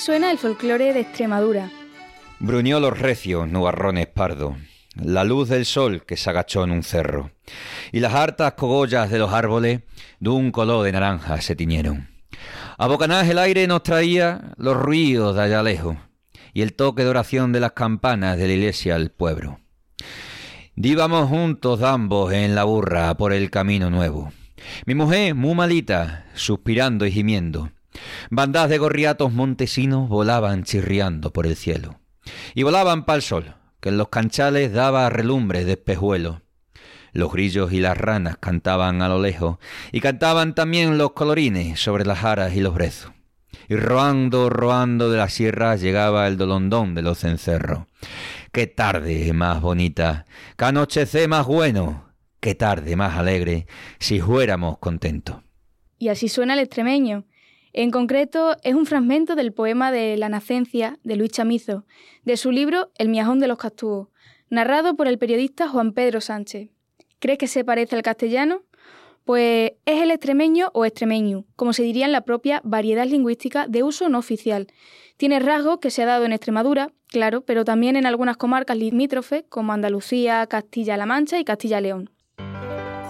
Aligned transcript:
suena 0.00 0.30
el 0.30 0.38
folclore 0.38 0.94
de 0.94 1.00
Extremadura. 1.00 1.70
Bruñolos 2.38 2.98
recios, 2.98 3.46
nubarrones 3.46 4.06
pardos, 4.06 4.56
la 4.94 5.24
luz 5.24 5.50
del 5.50 5.66
sol 5.66 6.04
que 6.06 6.16
se 6.16 6.30
agachó 6.30 6.64
en 6.64 6.70
un 6.70 6.82
cerro, 6.82 7.32
y 7.92 8.00
las 8.00 8.14
hartas 8.14 8.54
cogollas 8.54 9.10
de 9.10 9.18
los 9.18 9.30
árboles 9.30 9.82
de 10.18 10.30
un 10.30 10.52
color 10.52 10.86
de 10.86 10.92
naranja 10.92 11.38
se 11.42 11.54
tiñeron. 11.54 12.08
A 12.78 12.86
bocanás 12.86 13.28
el 13.28 13.38
aire 13.38 13.66
nos 13.66 13.82
traía 13.82 14.54
los 14.56 14.74
ruidos 14.74 15.36
de 15.36 15.42
allá 15.42 15.62
lejos 15.62 15.98
y 16.54 16.62
el 16.62 16.72
toque 16.72 17.04
de 17.04 17.10
oración 17.10 17.52
de 17.52 17.60
las 17.60 17.72
campanas 17.72 18.38
de 18.38 18.46
la 18.46 18.54
iglesia 18.54 18.94
al 18.94 19.10
pueblo. 19.10 19.60
Díbamos 20.76 21.28
juntos 21.28 21.82
ambos 21.82 22.32
en 22.32 22.54
la 22.54 22.64
burra 22.64 23.14
por 23.18 23.34
el 23.34 23.50
camino 23.50 23.90
nuevo. 23.90 24.32
Mi 24.86 24.94
mujer 24.94 25.34
muy 25.34 25.54
malita, 25.54 26.24
suspirando 26.34 27.04
y 27.04 27.12
gimiendo. 27.12 27.70
Bandas 28.30 28.68
de 28.68 28.78
gorriatos 28.78 29.32
montesinos 29.32 30.08
volaban 30.08 30.64
chirriando 30.64 31.32
por 31.32 31.46
el 31.46 31.56
cielo. 31.56 32.00
Y 32.54 32.62
volaban 32.62 33.04
pa'l 33.04 33.22
sol, 33.22 33.54
que 33.80 33.88
en 33.88 33.98
los 33.98 34.08
canchales 34.08 34.72
daba 34.72 35.08
relumbres 35.10 35.66
de 35.66 35.72
espejuelo. 35.72 36.42
Los 37.12 37.32
grillos 37.32 37.72
y 37.72 37.80
las 37.80 37.96
ranas 37.96 38.36
cantaban 38.38 39.02
a 39.02 39.08
lo 39.08 39.20
lejos, 39.20 39.58
y 39.90 40.00
cantaban 40.00 40.54
también 40.54 40.98
los 40.98 41.12
colorines 41.12 41.80
sobre 41.80 42.04
las 42.04 42.24
aras 42.24 42.54
y 42.54 42.60
los 42.60 42.74
brezos. 42.74 43.12
Y 43.68 43.76
roando, 43.76 44.50
roando 44.50 45.10
de 45.10 45.18
la 45.18 45.28
sierra 45.28 45.76
llegaba 45.76 46.26
el 46.26 46.36
dolondón 46.36 46.94
de 46.94 47.02
los 47.02 47.18
cencerros. 47.20 47.86
Qué 48.52 48.66
tarde 48.66 49.32
más 49.32 49.60
bonita, 49.60 50.26
qué 50.56 50.64
anochecer 50.64 51.28
más 51.28 51.46
bueno, 51.46 52.10
qué 52.40 52.54
tarde 52.54 52.96
más 52.96 53.16
alegre, 53.16 53.66
si 53.98 54.20
fuéramos 54.20 54.78
contentos. 54.78 55.36
Y 55.98 56.08
así 56.08 56.28
suena 56.28 56.54
el 56.54 56.60
extremeño. 56.60 57.24
En 57.72 57.92
concreto, 57.92 58.56
es 58.64 58.74
un 58.74 58.84
fragmento 58.84 59.36
del 59.36 59.52
poema 59.52 59.92
de 59.92 60.16
La 60.16 60.28
Nacencia 60.28 60.98
de 61.04 61.14
Luis 61.14 61.30
Chamizo, 61.30 61.84
de 62.24 62.36
su 62.36 62.50
libro 62.50 62.90
El 62.98 63.08
miajón 63.08 63.38
de 63.38 63.46
los 63.46 63.58
castúos, 63.58 64.08
narrado 64.48 64.96
por 64.96 65.06
el 65.06 65.18
periodista 65.18 65.68
Juan 65.68 65.92
Pedro 65.92 66.20
Sánchez. 66.20 66.70
¿Crees 67.20 67.38
que 67.38 67.46
se 67.46 67.64
parece 67.64 67.94
al 67.94 68.02
castellano? 68.02 68.62
Pues 69.24 69.72
es 69.86 70.02
el 70.02 70.10
extremeño 70.10 70.70
o 70.74 70.84
extremeño, 70.84 71.44
como 71.54 71.72
se 71.72 71.84
diría 71.84 72.06
en 72.06 72.12
la 72.12 72.24
propia 72.24 72.60
variedad 72.64 73.06
lingüística 73.06 73.68
de 73.68 73.84
uso 73.84 74.08
no 74.08 74.18
oficial. 74.18 74.66
Tiene 75.16 75.38
rasgos 75.38 75.78
que 75.78 75.90
se 75.90 76.02
ha 76.02 76.06
dado 76.06 76.24
en 76.24 76.32
Extremadura, 76.32 76.90
claro, 77.06 77.42
pero 77.42 77.64
también 77.64 77.94
en 77.94 78.06
algunas 78.06 78.36
comarcas 78.36 78.78
limítrofes 78.78 79.44
como 79.48 79.72
Andalucía, 79.72 80.44
Castilla-La 80.48 81.06
Mancha 81.06 81.38
y 81.38 81.44
Castilla-León. 81.44 82.10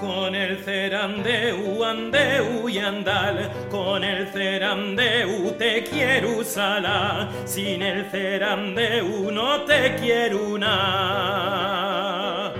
Con 0.00 0.34
el 0.34 0.56
cerandeu, 0.64 1.84
andeu 1.84 2.68
y 2.70 2.78
andal, 2.78 3.50
con 3.70 4.02
el 4.02 4.26
cerandeu 4.28 5.52
te 5.58 5.84
quiero 5.84 6.42
sala, 6.42 7.28
sin 7.44 7.82
el 7.82 8.06
cerandeu 8.10 9.30
no 9.30 9.60
te 9.64 9.96
quiero 9.96 10.56
nada. 10.56 12.54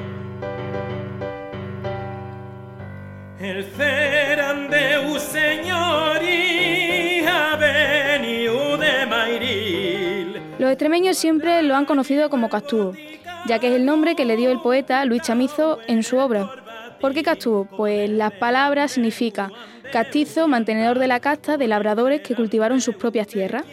El 3.41 3.65
cerandeu, 3.65 5.19
señoría, 5.19 6.77
venido 7.59 8.77
de 8.77 9.07
Mairil. 9.07 10.43
Los 10.59 10.71
extremeños 10.71 11.17
siempre 11.17 11.63
lo 11.63 11.75
han 11.75 11.87
conocido 11.87 12.29
como 12.29 12.51
Castúo, 12.51 12.93
ya 13.47 13.59
que 13.59 13.69
es 13.69 13.75
el 13.77 13.87
nombre 13.87 14.15
que 14.15 14.27
le 14.27 14.37
dio 14.37 14.51
el 14.51 14.61
poeta 14.61 15.03
Luis 15.07 15.23
Chamizo 15.23 15.79
en 15.87 16.03
su 16.03 16.19
obra. 16.19 16.51
¿Por 17.01 17.15
qué 17.15 17.23
Castúo? 17.23 17.67
Pues 17.77 18.11
la 18.11 18.29
palabra 18.29 18.87
significa 18.87 19.51
castizo, 19.91 20.49
mantenedor 20.49 20.99
de 20.99 21.09
la 21.09 21.19
casta 21.19 21.57
de 21.57 21.67
labradores 21.67 22.21
que 22.21 22.35
cultivaron 22.35 22.83
sus 22.83 22.95
propias 22.95 23.27
tierras. 23.27 23.65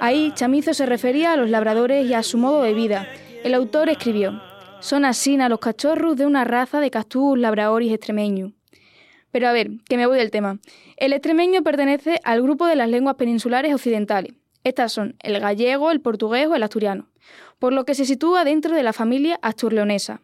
Ahí 0.00 0.32
Chamizo 0.34 0.74
se 0.74 0.84
refería 0.84 1.32
a 1.32 1.36
los 1.36 1.48
labradores 1.48 2.06
y 2.06 2.12
a 2.12 2.22
su 2.22 2.36
modo 2.36 2.62
de 2.62 2.74
vida. 2.74 3.08
El 3.42 3.54
autor 3.54 3.88
escribió, 3.88 4.42
son 4.80 5.06
asina 5.06 5.48
los 5.48 5.60
cachorros 5.60 6.16
de 6.16 6.26
una 6.26 6.44
raza 6.44 6.80
de 6.80 6.90
castúos 6.90 7.38
labradoris 7.38 7.92
extremeños. 7.92 8.52
Pero 9.30 9.48
a 9.48 9.52
ver, 9.52 9.70
que 9.88 9.96
me 9.96 10.06
voy 10.06 10.18
del 10.18 10.30
tema. 10.30 10.58
El 10.98 11.14
extremeño 11.14 11.62
pertenece 11.62 12.20
al 12.22 12.42
grupo 12.42 12.66
de 12.66 12.76
las 12.76 12.90
lenguas 12.90 13.16
peninsulares 13.16 13.74
occidentales. 13.74 14.34
Estas 14.62 14.92
son 14.92 15.16
el 15.20 15.40
gallego, 15.40 15.90
el 15.90 16.02
portugués 16.02 16.48
o 16.48 16.54
el 16.54 16.62
asturiano, 16.62 17.08
por 17.58 17.72
lo 17.72 17.86
que 17.86 17.94
se 17.94 18.04
sitúa 18.04 18.44
dentro 18.44 18.76
de 18.76 18.82
la 18.82 18.92
familia 18.92 19.38
asturleonesa. 19.40 20.20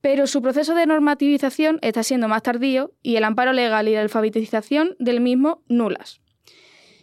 Pero 0.00 0.26
su 0.26 0.42
proceso 0.42 0.74
de 0.74 0.86
normativización 0.86 1.78
está 1.82 2.02
siendo 2.02 2.28
más 2.28 2.42
tardío 2.42 2.92
y 3.02 3.16
el 3.16 3.24
amparo 3.24 3.52
legal 3.52 3.88
y 3.88 3.94
la 3.94 4.02
alfabetización 4.02 4.96
del 4.98 5.20
mismo 5.20 5.62
nulas. 5.68 6.20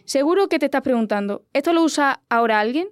Seguro 0.04 0.48
que 0.48 0.58
te 0.58 0.66
estás 0.66 0.82
preguntando, 0.82 1.44
¿esto 1.52 1.72
lo 1.72 1.82
usa 1.82 2.22
ahora 2.28 2.60
alguien? 2.60 2.88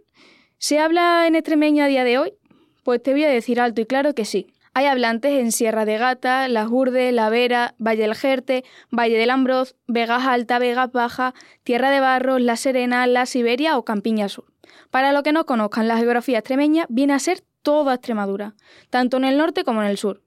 ¿Se 0.59 0.79
habla 0.79 1.27
en 1.27 1.37
extremeño 1.37 1.85
a 1.85 1.87
día 1.87 2.05
de 2.05 2.19
hoy? 2.19 2.35
Pues 2.83 3.03
te 3.03 3.13
voy 3.13 3.25
a 3.25 3.29
decir 3.29 3.61
alto 3.61 3.81
y 3.81 3.87
claro 3.87 4.15
que 4.15 4.25
sí. 4.25 4.49
Hay 4.77 4.87
hablantes 4.87 5.39
en 5.39 5.53
Sierra 5.53 5.85
de 5.85 5.99
Gata, 5.99 6.49
Las 6.49 6.69
Urdes, 6.69 7.15
La 7.15 7.29
Vera, 7.29 7.77
Valle 7.79 8.03
del 8.03 8.17
Jerte, 8.17 8.65
Valle 8.91 9.17
del 9.17 9.31
Ambroz, 9.31 9.77
Vegas 9.87 10.27
Alta, 10.27 10.59
Vegas 10.59 10.91
Baja, 10.91 11.33
Tierra 11.63 11.91
de 11.91 12.01
Barros, 12.01 12.41
La 12.41 12.57
Serena, 12.57 13.07
La 13.07 13.27
Siberia 13.27 13.79
o 13.79 13.85
Campiña 13.85 14.29
Sur. 14.29 14.47
Para 14.91 15.13
los 15.13 15.23
que 15.23 15.33
no 15.33 15.47
conozcan 15.47 15.87
la 15.87 15.97
geografía 15.97 16.39
extremeña, 16.39 16.87
viene 16.89 17.13
a 17.13 17.21
ser 17.21 17.45
toda 17.65 17.95
Extremadura, 17.95 18.55
tanto 18.91 19.17
en 19.17 19.25
el 19.25 19.37
norte 19.37 19.65
como 19.65 19.83
en 19.83 19.89
el 19.89 19.99
sur. 19.99 20.23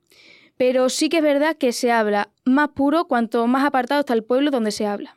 Pero 0.58 0.90
sí 0.90 1.08
que 1.08 1.18
es 1.18 1.24
verdad 1.24 1.56
que 1.56 1.72
se 1.72 1.94
habla 1.94 2.30
más 2.44 2.70
puro 2.70 3.06
cuanto 3.06 3.48
más 3.48 3.64
apartado 3.64 4.02
está 4.02 4.14
el 4.14 4.26
pueblo 4.26 4.52
donde 4.52 4.72
se 4.72 4.86
habla. 4.86 5.16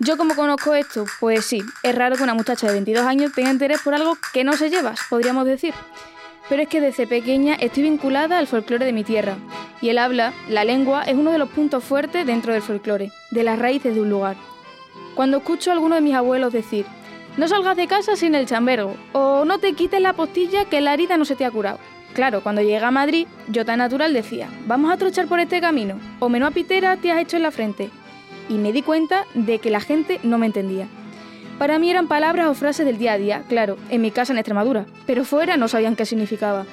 ¿Yo 0.00 0.16
cómo 0.16 0.34
conozco 0.34 0.74
esto? 0.74 1.04
Pues 1.20 1.44
sí, 1.44 1.62
es 1.84 1.94
raro 1.94 2.16
que 2.16 2.24
una 2.24 2.34
muchacha 2.34 2.66
de 2.66 2.72
22 2.72 3.06
años 3.06 3.32
tenga 3.32 3.52
interés 3.52 3.80
por 3.82 3.94
algo 3.94 4.16
que 4.32 4.42
no 4.42 4.54
se 4.54 4.68
lleva, 4.68 4.94
podríamos 5.08 5.44
decir. 5.46 5.74
Pero 6.48 6.62
es 6.62 6.68
que 6.68 6.80
desde 6.80 7.06
pequeña 7.06 7.54
estoy 7.54 7.84
vinculada 7.84 8.38
al 8.38 8.48
folclore 8.48 8.84
de 8.84 8.92
mi 8.92 9.04
tierra, 9.04 9.36
y 9.80 9.90
el 9.90 9.98
habla, 9.98 10.32
la 10.48 10.64
lengua, 10.64 11.04
es 11.04 11.14
uno 11.14 11.30
de 11.30 11.38
los 11.38 11.50
puntos 11.50 11.84
fuertes 11.84 12.26
dentro 12.26 12.52
del 12.52 12.62
folclore, 12.62 13.12
de 13.30 13.42
las 13.44 13.60
raíces 13.60 13.94
de 13.94 14.00
un 14.00 14.10
lugar. 14.10 14.36
Cuando 15.14 15.36
escucho 15.36 15.70
a 15.70 15.74
alguno 15.74 15.94
de 15.94 16.00
mis 16.00 16.14
abuelos 16.14 16.52
decir, 16.52 16.84
no 17.36 17.48
salgas 17.48 17.76
de 17.76 17.86
casa 17.86 18.16
sin 18.16 18.34
el 18.34 18.46
chambergo, 18.46 18.94
o 19.12 19.44
no 19.44 19.58
te 19.58 19.72
quites 19.72 20.00
la 20.00 20.12
postilla 20.12 20.66
que 20.66 20.80
la 20.80 20.94
herida 20.94 21.16
no 21.16 21.24
se 21.24 21.36
te 21.36 21.44
ha 21.44 21.50
curado. 21.50 21.78
Claro, 22.14 22.42
cuando 22.42 22.60
llegué 22.60 22.78
a 22.78 22.90
Madrid, 22.90 23.26
yo 23.48 23.64
tan 23.64 23.78
natural 23.78 24.12
decía, 24.12 24.48
vamos 24.66 24.92
a 24.92 24.98
trochar 24.98 25.26
por 25.26 25.40
este 25.40 25.60
camino, 25.60 25.98
o 26.18 26.28
menuda 26.28 26.50
pitera 26.50 26.96
te 26.96 27.10
has 27.10 27.20
hecho 27.20 27.36
en 27.36 27.42
la 27.42 27.50
frente, 27.50 27.90
y 28.48 28.54
me 28.54 28.72
di 28.72 28.82
cuenta 28.82 29.24
de 29.34 29.58
que 29.58 29.70
la 29.70 29.80
gente 29.80 30.20
no 30.22 30.36
me 30.36 30.46
entendía. 30.46 30.88
Para 31.58 31.78
mí 31.78 31.90
eran 31.90 32.08
palabras 32.08 32.48
o 32.48 32.54
frases 32.54 32.84
del 32.84 32.98
día 32.98 33.14
a 33.14 33.18
día, 33.18 33.42
claro, 33.48 33.78
en 33.88 34.02
mi 34.02 34.10
casa 34.10 34.32
en 34.32 34.38
Extremadura, 34.38 34.84
pero 35.06 35.24
fuera 35.24 35.56
no 35.56 35.68
sabían 35.68 35.96
qué 35.96 36.04
significaba. 36.04 36.66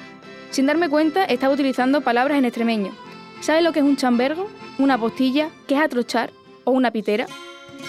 Sin 0.50 0.66
darme 0.66 0.88
cuenta, 0.88 1.24
estaba 1.24 1.54
utilizando 1.54 2.00
palabras 2.00 2.36
en 2.36 2.44
extremeño. 2.44 2.92
¿Sabes 3.40 3.62
lo 3.62 3.72
que 3.72 3.78
es 3.78 3.84
un 3.84 3.96
chambergo? 3.96 4.48
¿Una 4.78 4.98
postilla? 4.98 5.48
¿Qué 5.66 5.76
es 5.76 5.80
atrochar? 5.80 6.32
¿O 6.64 6.72
una 6.72 6.90
pitera? 6.90 7.26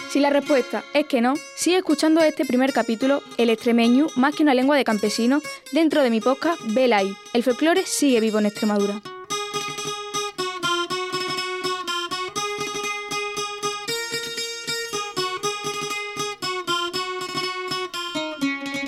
Si 0.10 0.20
la 0.20 0.30
respuesta 0.30 0.84
es 0.94 1.06
que 1.06 1.22
no, 1.22 1.36
sigue 1.56 1.78
escuchando 1.78 2.22
este 2.22 2.46
primer 2.46 2.74
capítulo, 2.74 3.24
El 3.38 3.50
extremeño, 3.50 4.08
más 4.16 4.36
que 4.36 4.44
una 4.44 4.54
lengua 4.54 4.76
de 4.76 4.84
campesinos, 4.84 5.42
dentro 5.72 6.04
de 6.04 6.10
mi 6.10 6.20
podcast 6.20 6.60
Belay. 6.74 7.16
El 7.34 7.44
folclore 7.44 7.86
sigue 7.86 8.20
vivo 8.20 8.40
en 8.40 8.46
Extremadura. 8.48 9.02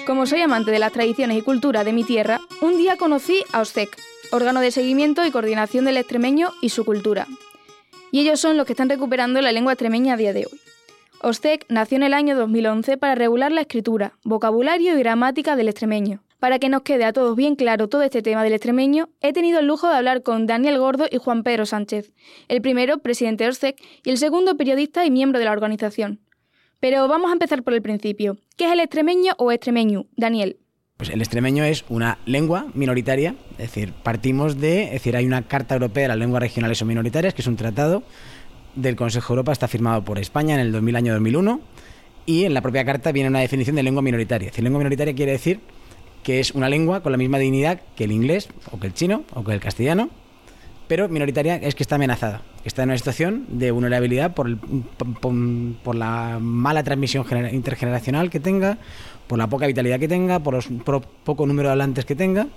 Como 0.05 0.25
soy 0.25 0.41
amante 0.41 0.71
de 0.71 0.79
las 0.79 0.91
tradiciones 0.91 1.37
y 1.37 1.41
cultura 1.41 1.83
de 1.83 1.93
mi 1.93 2.03
tierra, 2.03 2.41
un 2.61 2.77
día 2.77 2.97
conocí 2.97 3.43
a 3.53 3.61
OSCEC, 3.61 3.97
órgano 4.31 4.59
de 4.59 4.71
seguimiento 4.71 5.25
y 5.25 5.31
coordinación 5.31 5.85
del 5.85 5.97
extremeño 5.97 6.51
y 6.61 6.69
su 6.69 6.83
cultura. 6.83 7.27
y 8.11 8.19
ellos 8.19 8.39
son 8.39 8.57
los 8.57 8.67
que 8.67 8.73
están 8.73 8.89
recuperando 8.89 9.41
la 9.41 9.51
lengua 9.51 9.73
extremeña 9.73 10.13
a 10.13 10.17
día 10.17 10.33
de 10.33 10.45
hoy. 10.45 10.59
OSTEC 11.25 11.65
nació 11.69 11.95
en 11.95 12.03
el 12.03 12.13
año 12.13 12.35
2011 12.35 12.97
para 12.97 13.15
regular 13.15 13.49
la 13.49 13.61
escritura, 13.61 14.11
vocabulario 14.25 14.93
y 14.93 14.99
gramática 14.99 15.55
del 15.55 15.69
extremeño. 15.69 16.21
Para 16.39 16.59
que 16.59 16.67
nos 16.67 16.81
quede 16.81 17.05
a 17.05 17.13
todos 17.13 17.37
bien 17.37 17.55
claro 17.55 17.87
todo 17.87 18.01
este 18.01 18.21
tema 18.21 18.43
del 18.43 18.51
extremeño, 18.51 19.07
he 19.21 19.31
tenido 19.31 19.61
el 19.61 19.67
lujo 19.67 19.87
de 19.87 19.95
hablar 19.95 20.21
con 20.21 20.47
Daniel 20.47 20.79
Gordo 20.79 21.05
y 21.09 21.19
Juan 21.19 21.43
Pedro 21.43 21.65
Sánchez, 21.65 22.11
el 22.49 22.61
primero 22.61 22.97
presidente 22.97 23.45
de 23.45 23.51
OSTEC 23.51 23.81
y 24.03 24.09
el 24.09 24.17
segundo 24.17 24.57
periodista 24.57 25.05
y 25.05 25.11
miembro 25.11 25.39
de 25.39 25.45
la 25.45 25.53
organización. 25.53 26.19
Pero 26.81 27.07
vamos 27.07 27.29
a 27.29 27.33
empezar 27.33 27.63
por 27.63 27.73
el 27.73 27.81
principio. 27.81 28.37
¿Qué 28.57 28.65
es 28.65 28.73
el 28.73 28.81
extremeño 28.81 29.31
o 29.37 29.53
extremeño? 29.53 30.07
Daniel. 30.17 30.57
Pues 30.97 31.09
el 31.09 31.21
extremeño 31.21 31.63
es 31.63 31.85
una 31.87 32.17
lengua 32.25 32.67
minoritaria, 32.73 33.35
es 33.51 33.57
decir, 33.57 33.93
partimos 33.93 34.59
de, 34.59 34.83
es 34.87 34.91
decir, 34.91 35.15
hay 35.15 35.25
una 35.25 35.47
Carta 35.47 35.75
Europea 35.75 36.03
de 36.03 36.07
las 36.09 36.17
Lenguas 36.17 36.41
Regionales 36.41 36.81
o 36.81 36.85
Minoritarias, 36.85 37.33
que 37.33 37.41
es 37.41 37.47
un 37.47 37.55
tratado 37.55 38.03
del 38.75 38.95
Consejo 38.95 39.33
de 39.33 39.37
Europa, 39.37 39.51
está 39.51 39.67
firmado 39.67 40.03
por 40.03 40.19
España 40.19 40.55
en 40.55 40.61
el 40.61 40.71
2000 40.71 40.95
año 40.95 41.13
2001, 41.13 41.61
y 42.25 42.45
en 42.45 42.53
la 42.53 42.61
propia 42.61 42.85
carta 42.85 43.11
viene 43.11 43.29
una 43.29 43.39
definición 43.39 43.75
de 43.75 43.83
lengua 43.83 44.01
minoritaria. 44.01 44.47
Es 44.47 44.53
decir, 44.53 44.63
lengua 44.63 44.79
minoritaria 44.79 45.13
quiere 45.13 45.33
decir 45.33 45.59
que 46.23 46.39
es 46.39 46.51
una 46.51 46.69
lengua 46.69 47.01
con 47.03 47.11
la 47.11 47.17
misma 47.17 47.37
dignidad 47.37 47.81
que 47.95 48.05
el 48.05 48.11
inglés, 48.11 48.49
o 48.71 48.79
que 48.79 48.87
el 48.87 48.93
chino, 48.93 49.23
o 49.33 49.43
que 49.43 49.53
el 49.53 49.59
castellano, 49.59 50.09
pero 50.87 51.09
minoritaria 51.09 51.55
es 51.55 51.75
que 51.75 51.83
está 51.83 51.95
amenazada, 51.95 52.41
que 52.61 52.67
está 52.67 52.83
en 52.83 52.89
una 52.89 52.97
situación 52.97 53.45
de 53.49 53.71
vulnerabilidad 53.71 54.33
por, 54.33 54.57
por, 54.57 55.95
la 55.95 56.39
mala 56.41 56.83
transmisión 56.83 57.25
intergeneracional 57.51 58.29
que 58.29 58.39
tenga, 58.39 58.77
por 59.27 59.37
la 59.37 59.47
poca 59.47 59.67
vitalidad 59.67 59.99
que 59.99 60.07
tenga, 60.07 60.39
por 60.39 60.55
el 60.55 60.81
poco 61.23 61.45
número 61.45 61.69
de 61.69 61.71
hablantes 61.73 62.05
que 62.05 62.15
tenga. 62.15 62.47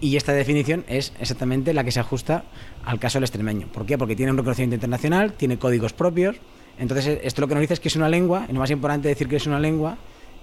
Y 0.00 0.16
esta 0.16 0.32
definición 0.32 0.84
es 0.88 1.12
exactamente 1.20 1.72
la 1.72 1.82
que 1.84 1.90
se 1.90 2.00
ajusta 2.00 2.44
al 2.84 2.98
caso 2.98 3.18
del 3.18 3.24
extremeño. 3.24 3.66
¿Por 3.68 3.86
qué? 3.86 3.96
Porque 3.96 4.14
tiene 4.14 4.32
un 4.32 4.38
reconocimiento 4.38 4.74
internacional, 4.74 5.32
tiene 5.32 5.58
códigos 5.58 5.92
propios. 5.92 6.36
Entonces, 6.78 7.20
esto 7.22 7.40
lo 7.40 7.48
que 7.48 7.54
nos 7.54 7.62
dice 7.62 7.74
es 7.74 7.80
que 7.80 7.88
es 7.88 7.96
una 7.96 8.08
lengua, 8.08 8.46
y 8.48 8.52
lo 8.52 8.60
más 8.60 8.70
importante 8.70 9.08
decir 9.08 9.28
que 9.28 9.36
es 9.36 9.46
una 9.46 9.58
lengua 9.58 9.96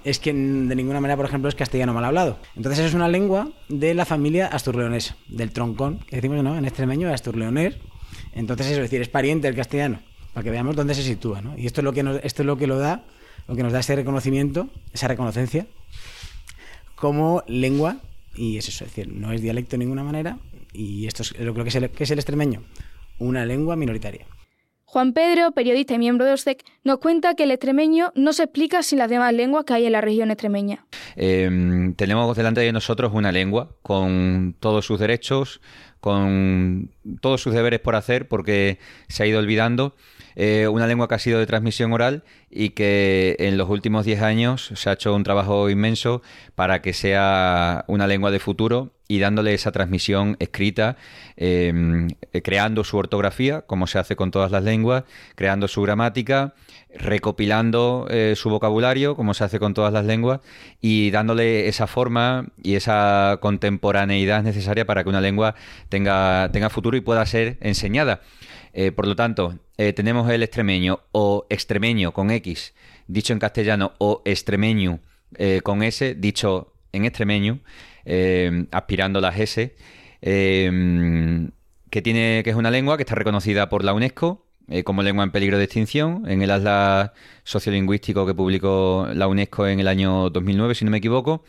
es 0.04 0.20
que 0.20 0.34
de 0.34 0.76
ninguna 0.76 1.00
manera, 1.00 1.16
por 1.16 1.26
ejemplo, 1.26 1.50
es 1.50 1.56
castellano 1.56 1.94
mal 1.94 2.04
hablado. 2.04 2.38
Entonces 2.56 2.86
es 2.86 2.94
una 2.94 3.08
lengua 3.08 3.50
de 3.70 3.94
la 3.94 4.06
familia 4.06 4.48
asturleonesa, 4.48 5.16
del 5.28 5.52
troncón, 5.52 6.00
que 6.00 6.18
decimos 6.18 6.44
¿no? 6.44 6.58
en 6.58 6.66
extremeño, 6.66 7.12
asturleonés. 7.14 7.76
Entonces 8.34 8.68
eso, 8.68 8.78
es 8.78 8.84
decir, 8.84 9.02
es 9.02 9.10
pariente 9.10 9.48
del 9.48 9.56
castellano, 9.56 10.02
para 10.34 10.44
que 10.44 10.50
veamos 10.50 10.76
dónde 10.76 10.94
se 10.94 11.04
sitúa. 11.04 11.42
¿no? 11.42 11.58
Y 11.58 11.68
esto 11.68 11.82
es 11.82 11.86
lo 11.86 11.94
que 11.94 12.02
esto 12.24 12.42
es 12.42 12.46
lo 12.46 12.58
que 12.58 12.68
lo 12.68 12.78
da, 12.78 13.04
lo 13.48 13.56
que 13.56 13.64
nos 13.64 13.72
da 13.72 13.80
ese 13.80 13.96
reconocimiento, 13.96 14.68
esa 14.94 15.08
reconocencia, 15.08 15.68
como 16.96 17.44
lengua, 17.48 17.98
y 18.36 18.58
es 18.58 18.68
eso, 18.68 18.86
es 18.86 18.96
decir, 18.96 19.14
no 19.14 19.32
es 19.32 19.42
dialecto 19.42 19.72
de 19.72 19.80
ninguna 19.80 20.04
manera, 20.04 20.38
y 20.74 21.08
esto 21.08 21.24
es 21.24 21.40
lo 21.40 21.54
que 21.54 21.70
es 21.70 21.76
el, 21.76 21.90
que 21.90 22.04
es 22.04 22.12
el 22.12 22.20
extremeño, 22.20 22.64
una 23.20 23.46
lengua 23.46 23.76
minoritaria. 23.76 24.26
Juan 24.94 25.14
Pedro, 25.14 25.54
periodista 25.54 25.96
y 25.96 25.98
miembro 25.98 26.24
de 26.24 26.34
OSEC, 26.34 26.64
nos 26.84 27.00
cuenta 27.00 27.34
que 27.34 27.46
el 27.46 27.52
extremeño 27.52 28.12
no 28.14 28.32
se 28.32 28.44
explica 28.44 28.84
sin 28.84 29.00
las 29.00 29.10
demás 29.10 29.34
lenguas 29.34 29.66
que 29.66 29.74
hay 29.74 29.88
en 29.88 29.92
la 29.92 30.02
región 30.02 30.30
extremeña. 30.30 30.86
Em, 31.16 31.96
tenemos 31.96 32.38
delante 32.38 32.62
de 32.62 32.72
nosotros 32.72 33.12
una 33.12 33.32
lengua 33.32 33.76
con 33.82 34.56
todos 34.60 34.86
sus 34.86 35.00
derechos, 35.00 35.62
con 36.00 36.92
todos 37.22 37.42
sus 37.42 37.56
deberes 37.56 37.80
por 37.80 37.96
hacer, 37.96 38.28
porque 38.28 38.78
se 39.08 39.24
ha 39.24 39.26
ido 39.26 39.40
olvidando. 39.40 39.96
Eh, 40.36 40.68
una 40.68 40.88
lengua 40.88 41.08
que 41.08 41.16
ha 41.16 41.20
sido 41.20 41.40
de 41.40 41.46
transmisión 41.46 41.94
oral 41.94 42.24
y 42.50 42.70
que 42.70 43.36
en 43.40 43.58
los 43.58 43.70
últimos 43.70 44.06
10 44.06 44.22
años 44.22 44.72
se 44.76 44.90
ha 44.90 44.94
hecho 44.94 45.14
un 45.14 45.24
trabajo 45.24 45.70
inmenso 45.70 46.22
para 46.56 46.82
que 46.82 46.94
sea 46.94 47.86
una 47.88 48.08
lengua 48.08 48.32
de 48.32 48.40
futuro 48.40 48.92
y 49.08 49.20
dándole 49.20 49.54
esa 49.54 49.72
transmisión 49.72 50.38
escrita, 50.40 50.98
em, 51.36 52.08
creando 52.44 52.84
su 52.84 52.98
ortografía, 52.98 53.62
como 53.62 53.86
se 53.86 54.00
hace 54.00 54.16
con 54.16 54.32
todas 54.32 54.52
las 54.52 54.64
lenguas, 54.64 55.04
creando 55.36 55.68
su 55.68 55.82
gramática, 55.82 56.54
recopilando 56.96 58.08
eh, 58.10 58.34
su 58.36 58.50
vocabulario, 58.50 59.16
como 59.16 59.34
se 59.34 59.44
hace 59.44 59.60
con 59.60 59.74
todas 59.74 59.92
las 59.94 60.06
lenguas, 60.06 60.42
y 60.82 61.12
dándole 61.12 61.68
esa 61.68 61.88
forma 61.88 62.48
y 62.62 62.76
esa 62.76 63.40
contemporaneidad 63.42 64.44
necesaria 64.44 64.86
para 64.86 65.04
que 65.04 65.10
una 65.10 65.22
lengua 65.22 65.56
tenga, 65.90 66.50
tenga 66.52 66.70
futuro 66.70 66.98
y 66.98 67.02
pueda 67.02 67.26
ser 67.26 67.58
enseñada. 67.62 68.22
Eh, 68.74 68.92
por 68.92 69.08
lo 69.08 69.16
tanto, 69.16 69.60
eh, 69.78 69.94
tenemos 69.94 70.30
el 70.30 70.44
extremeño 70.44 71.02
o 71.12 71.46
extremeño 71.50 72.12
con 72.14 72.32
X, 72.32 72.74
dicho 73.08 73.34
en 73.34 73.40
castellano, 73.40 73.94
o 73.98 74.22
extremeño 74.26 75.00
con 75.64 75.82
S, 75.82 76.14
dicho 76.14 76.74
en 76.92 77.06
extremeño. 77.06 77.60
Aspirando 78.72 79.20
las 79.20 79.40
S, 79.40 79.76
que, 80.22 82.02
tiene, 82.04 82.42
que 82.44 82.50
es 82.52 82.56
una 82.56 82.70
lengua 82.70 82.98
que 82.98 83.04
está 83.04 83.16
reconocida 83.16 83.68
por 83.68 83.84
la 83.84 83.94
UNESCO 83.94 84.43
eh, 84.68 84.84
como 84.84 85.04
lengua 85.04 85.24
en 85.24 85.32
peligro 85.32 85.58
de 85.58 85.66
extinción 85.66 86.24
en 86.30 86.42
el 86.42 86.52
atlas 86.52 87.12
sociolingüístico 87.44 88.26
que 88.26 88.34
publicó 88.34 89.08
la 89.14 89.28
UNESCO 89.28 89.68
en 89.68 89.80
el 89.80 89.88
año 89.88 90.30
2009, 90.30 90.76
si 90.76 90.86
no 90.86 90.92
me 90.92 90.98
equivoco, 90.98 91.44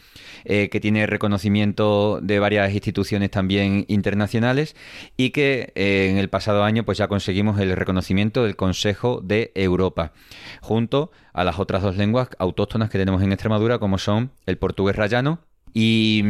que 0.45 0.81
tiene 0.81 1.07
reconocimiento 1.07 2.21
de 2.21 2.39
varias 2.39 2.75
instituciones 2.75 3.31
también 3.31 3.87
internacionales 3.89 4.77
y 5.17 5.31
que 5.31 5.73
en 5.75 6.19
el 6.19 6.29
pasado 6.29 6.65
año 6.65 6.85
pues 6.85 6.99
ya 6.99 7.09
conseguimos 7.09 7.59
el 7.61 7.75
reconocimiento 7.77 8.45
del 8.45 8.57
Consejo 8.57 9.21
de 9.23 9.53
Europa, 9.55 10.13
junto 10.61 11.13
a 11.33 11.45
las 11.45 11.59
otras 11.59 11.83
dos 11.83 11.97
lenguas 11.97 12.29
autóctonas 12.39 12.91
que 12.91 12.99
tenemos 12.99 13.23
en 13.23 13.33
Extremadura, 13.33 13.79
como 13.79 13.97
son 13.97 14.33
el 14.45 14.59
portugués 14.59 14.97
rayano 14.97 15.39
y, 15.77 16.23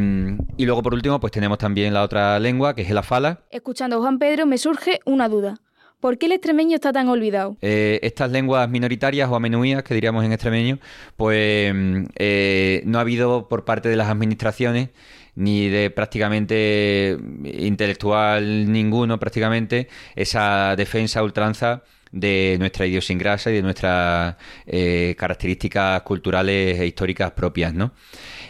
luego, 0.59 0.83
por 0.83 0.95
último, 0.95 1.21
pues 1.21 1.31
tenemos 1.31 1.59
también 1.59 1.93
la 1.93 2.03
otra 2.03 2.41
lengua, 2.41 2.75
que 2.75 2.81
es 2.81 2.91
el 2.91 2.97
afala. 2.97 3.41
Escuchando 3.51 3.97
a 3.97 4.01
Juan 4.01 4.19
Pedro, 4.19 4.47
me 4.47 4.57
surge 4.57 5.01
una 5.05 5.29
duda. 5.29 5.59
¿Por 6.05 6.19
qué 6.19 6.27
el 6.27 6.33
extremeño 6.33 6.75
está 6.75 6.93
tan 6.93 7.09
olvidado? 7.09 7.57
Eh, 7.63 7.99
estas 8.03 8.31
lenguas 8.31 8.69
minoritarias 8.69 9.27
o 9.31 9.37
amenuías, 9.37 9.83
que 9.83 9.95
diríamos 9.95 10.23
en 10.23 10.33
extremeño, 10.33 10.79
pues 11.17 11.75
eh, 12.17 12.83
no 12.85 12.99
ha 12.99 13.01
habido 13.01 13.49
por 13.49 13.65
parte 13.65 13.89
de 13.89 13.97
las 13.97 14.11
administraciones 14.11 14.91
ni 15.35 15.71
de 15.71 15.89
prácticamente 15.89 17.17
intelectual 17.43 18.71
ninguno, 18.71 19.19
prácticamente, 19.19 19.89
esa 20.15 20.77
defensa 20.77 21.23
ultranza 21.23 21.85
de 22.13 22.57
nuestra 22.59 22.85
idiosincrasia 22.85 23.51
y 23.53 23.55
de 23.55 23.63
nuestras 23.63 24.37
eh, 24.67 25.17
características 25.19 26.03
culturales 26.03 26.81
e 26.81 26.87
históricas 26.87 27.31
propias, 27.31 27.73
¿no? 27.73 27.93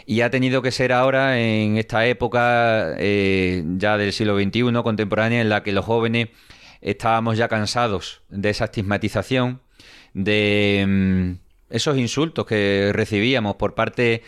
Y 0.05 0.19
ha 0.19 0.29
tenido 0.29 0.61
que 0.61 0.71
ser 0.71 0.91
ahora, 0.91 1.39
en 1.39 1.77
esta 1.77 2.05
época 2.05 2.97
ya 2.97 3.97
del 3.97 4.11
siglo 4.11 4.37
XXI, 4.37 4.83
contemporánea, 4.83 5.39
en 5.39 5.47
la 5.47 5.63
que 5.63 5.71
los 5.71 5.85
jóvenes 5.85 6.27
estábamos 6.85 7.37
ya 7.37 7.47
cansados 7.47 8.21
de 8.29 8.51
esa 8.51 8.65
estigmatización, 8.65 9.59
de 10.13 10.85
mm, 10.87 11.31
esos 11.71 11.97
insultos 11.97 12.45
que 12.45 12.91
recibíamos 12.93 13.55
por 13.55 13.73
parte 13.73 14.21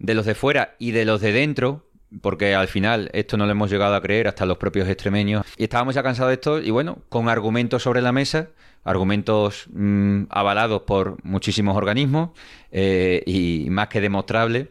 de 0.00 0.14
los 0.14 0.26
de 0.26 0.34
fuera 0.34 0.74
y 0.78 0.90
de 0.90 1.04
los 1.04 1.20
de 1.20 1.32
dentro, 1.32 1.86
porque 2.20 2.56
al 2.56 2.66
final 2.66 3.10
esto 3.12 3.36
no 3.36 3.46
lo 3.46 3.52
hemos 3.52 3.70
llegado 3.70 3.94
a 3.94 4.02
creer 4.02 4.26
hasta 4.26 4.44
los 4.44 4.58
propios 4.58 4.88
extremeños. 4.88 5.46
Y 5.56 5.64
estábamos 5.64 5.94
ya 5.94 6.02
cansados 6.02 6.30
de 6.30 6.34
esto 6.34 6.60
y 6.60 6.70
bueno, 6.70 6.98
con 7.08 7.28
argumentos 7.28 7.84
sobre 7.84 8.02
la 8.02 8.10
mesa, 8.10 8.48
argumentos 8.82 9.66
mm, 9.72 10.24
avalados 10.30 10.82
por 10.82 11.24
muchísimos 11.24 11.76
organismos 11.76 12.30
eh, 12.72 13.22
y 13.24 13.70
más 13.70 13.86
que 13.86 14.00
demostrables, 14.00 14.66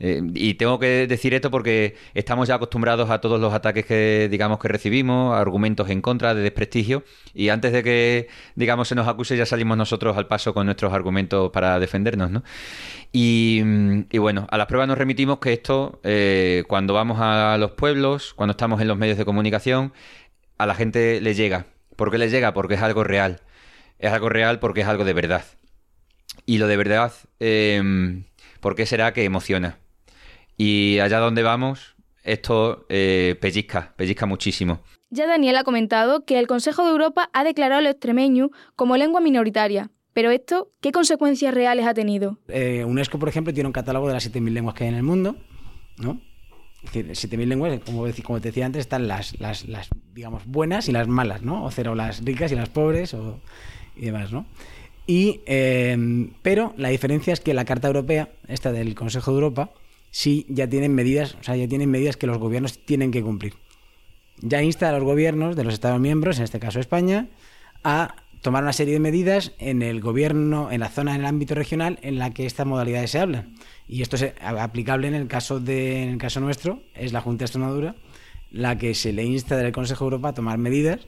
eh, 0.00 0.22
y 0.34 0.54
tengo 0.54 0.78
que 0.78 1.06
decir 1.06 1.34
esto 1.34 1.50
porque 1.50 1.96
estamos 2.14 2.48
ya 2.48 2.56
acostumbrados 2.56 3.10
a 3.10 3.20
todos 3.20 3.40
los 3.40 3.52
ataques 3.52 3.86
que 3.86 4.28
digamos 4.30 4.58
que 4.58 4.68
recibimos, 4.68 5.36
argumentos 5.36 5.88
en 5.90 6.02
contra, 6.02 6.34
de 6.34 6.42
desprestigio, 6.42 7.04
y 7.32 7.48
antes 7.48 7.72
de 7.72 7.82
que 7.82 8.28
digamos 8.54 8.88
se 8.88 8.94
nos 8.94 9.08
acuse 9.08 9.36
ya 9.36 9.46
salimos 9.46 9.76
nosotros 9.76 10.16
al 10.16 10.26
paso 10.26 10.54
con 10.54 10.66
nuestros 10.66 10.92
argumentos 10.92 11.50
para 11.50 11.78
defendernos, 11.78 12.30
¿no? 12.30 12.42
Y, 13.16 13.62
bueno, 14.18 14.48
a 14.50 14.58
las 14.58 14.66
pruebas 14.66 14.88
nos 14.88 14.98
remitimos 14.98 15.38
que 15.38 15.52
esto, 15.52 16.00
eh, 16.02 16.64
cuando 16.66 16.94
vamos 16.94 17.18
a 17.20 17.56
los 17.58 17.70
pueblos, 17.72 18.34
cuando 18.34 18.50
estamos 18.52 18.80
en 18.80 18.88
los 18.88 18.98
medios 18.98 19.16
de 19.16 19.24
comunicación, 19.24 19.92
a 20.58 20.66
la 20.66 20.74
gente 20.74 21.20
le 21.20 21.34
llega. 21.34 21.66
¿Por 21.94 22.10
qué 22.10 22.18
le 22.18 22.28
llega? 22.28 22.52
Porque 22.54 22.74
es 22.74 22.82
algo 22.82 23.04
real. 23.04 23.40
Es 24.00 24.12
algo 24.12 24.28
real 24.28 24.58
porque 24.58 24.80
es 24.80 24.88
algo 24.88 25.04
de 25.04 25.12
verdad. 25.12 25.44
Y 26.44 26.58
lo 26.58 26.66
de 26.66 26.76
verdad, 26.76 27.12
eh, 27.38 28.22
¿por 28.60 28.74
qué 28.74 28.84
será 28.84 29.12
que 29.12 29.24
emociona? 29.24 29.78
Y 30.56 30.98
allá 31.00 31.18
donde 31.18 31.42
vamos, 31.42 31.96
esto 32.22 32.86
eh, 32.88 33.36
pellizca, 33.40 33.92
pellizca 33.96 34.26
muchísimo. 34.26 34.80
Ya 35.10 35.26
Daniel 35.26 35.56
ha 35.56 35.64
comentado 35.64 36.24
que 36.24 36.38
el 36.38 36.46
Consejo 36.46 36.84
de 36.84 36.90
Europa 36.90 37.30
ha 37.32 37.44
declarado 37.44 37.80
el 37.80 37.86
extremeño 37.86 38.50
como 38.74 38.96
lengua 38.96 39.20
minoritaria. 39.20 39.90
Pero 40.12 40.30
esto, 40.30 40.70
¿qué 40.80 40.92
consecuencias 40.92 41.52
reales 41.52 41.86
ha 41.86 41.94
tenido? 41.94 42.38
Eh, 42.48 42.84
UNESCO, 42.84 43.18
por 43.18 43.28
ejemplo, 43.28 43.52
tiene 43.52 43.66
un 43.66 43.72
catálogo 43.72 44.06
de 44.06 44.14
las 44.14 44.32
7.000 44.32 44.52
lenguas 44.52 44.74
que 44.74 44.84
hay 44.84 44.90
en 44.90 44.96
el 44.96 45.02
mundo, 45.02 45.36
¿no? 45.98 46.20
Es 46.84 46.92
decir, 46.92 47.30
7.000 47.30 47.46
lenguas, 47.46 47.80
como, 47.84 48.06
como, 48.22 48.40
te 48.40 48.48
decía 48.48 48.66
antes, 48.66 48.80
están 48.80 49.08
las, 49.08 49.38
las, 49.40 49.66
las, 49.66 49.88
digamos, 50.12 50.46
buenas 50.46 50.88
y 50.88 50.92
las 50.92 51.08
malas, 51.08 51.42
¿no? 51.42 51.64
O 51.64 51.70
cero 51.70 51.94
las 51.94 52.24
ricas 52.24 52.52
y 52.52 52.54
las 52.54 52.68
pobres 52.68 53.12
o, 53.14 53.40
y 53.96 54.06
demás, 54.06 54.32
¿no? 54.32 54.46
Y, 55.06 55.40
eh, 55.46 56.28
pero 56.42 56.74
la 56.76 56.88
diferencia 56.88 57.32
es 57.32 57.40
que 57.40 57.52
la 57.52 57.64
Carta 57.64 57.88
Europea, 57.88 58.28
esta 58.46 58.70
del 58.70 58.94
Consejo 58.94 59.32
de 59.32 59.36
Europa, 59.36 59.70
sí 60.14 60.46
ya 60.48 60.68
tienen 60.68 60.94
medidas, 60.94 61.36
o 61.40 61.42
sea, 61.42 61.56
ya 61.56 61.66
tienen 61.66 61.90
medidas 61.90 62.16
que 62.16 62.28
los 62.28 62.38
gobiernos 62.38 62.78
tienen 62.78 63.10
que 63.10 63.20
cumplir. 63.20 63.54
Ya 64.38 64.62
insta 64.62 64.88
a 64.88 64.92
los 64.92 65.02
gobiernos 65.02 65.56
de 65.56 65.64
los 65.64 65.74
Estados 65.74 66.00
miembros, 66.00 66.38
en 66.38 66.44
este 66.44 66.60
caso 66.60 66.78
España, 66.78 67.26
a 67.82 68.14
tomar 68.40 68.62
una 68.62 68.72
serie 68.72 68.94
de 68.94 69.00
medidas 69.00 69.54
en 69.58 69.82
el 69.82 70.00
gobierno, 70.00 70.70
en 70.70 70.78
la 70.78 70.88
zona, 70.88 71.16
en 71.16 71.22
el 71.22 71.26
ámbito 71.26 71.56
regional 71.56 71.98
en 72.02 72.20
la 72.20 72.30
que 72.30 72.46
estas 72.46 72.64
modalidades 72.64 73.10
se 73.10 73.18
hablan. 73.18 73.56
Y 73.88 74.02
esto 74.02 74.14
es 74.14 74.34
aplicable 74.40 75.08
en 75.08 75.14
el 75.14 75.26
caso, 75.26 75.58
de, 75.58 76.04
en 76.04 76.10
el 76.10 76.18
caso 76.18 76.38
nuestro, 76.38 76.80
es 76.94 77.12
la 77.12 77.20
Junta 77.20 77.42
de 77.42 77.46
Extremadura 77.46 77.96
la 78.52 78.78
que 78.78 78.94
se 78.94 79.12
le 79.12 79.24
insta 79.24 79.56
del 79.56 79.72
Consejo 79.72 80.04
de 80.04 80.06
Europa 80.10 80.28
a 80.28 80.34
tomar 80.34 80.58
medidas 80.58 81.00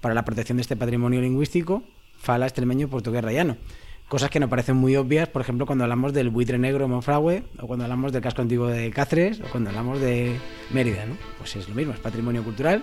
para 0.00 0.14
la 0.14 0.24
protección 0.24 0.56
de 0.56 0.62
este 0.62 0.74
patrimonio 0.74 1.20
lingüístico 1.20 1.82
fala, 2.16 2.46
extremeño, 2.46 2.88
portugués, 2.88 3.22
rayano. 3.22 3.58
Cosas 4.08 4.30
que 4.30 4.38
nos 4.38 4.50
parecen 4.50 4.76
muy 4.76 4.96
obvias, 4.96 5.28
por 5.28 5.42
ejemplo, 5.42 5.66
cuando 5.66 5.84
hablamos 5.84 6.12
del 6.12 6.30
buitre 6.30 6.58
negro 6.58 6.86
Monfragüe, 6.88 7.42
o 7.60 7.66
cuando 7.66 7.84
hablamos 7.84 8.12
del 8.12 8.22
casco 8.22 8.42
antiguo 8.42 8.66
de 8.66 8.90
Cáceres, 8.90 9.40
o 9.40 9.44
cuando 9.50 9.70
hablamos 9.70 10.00
de 10.00 10.38
Mérida, 10.70 11.06
¿no? 11.06 11.16
Pues 11.38 11.56
es 11.56 11.68
lo 11.68 11.74
mismo, 11.74 11.94
es 11.94 12.00
patrimonio 12.00 12.44
cultural 12.44 12.82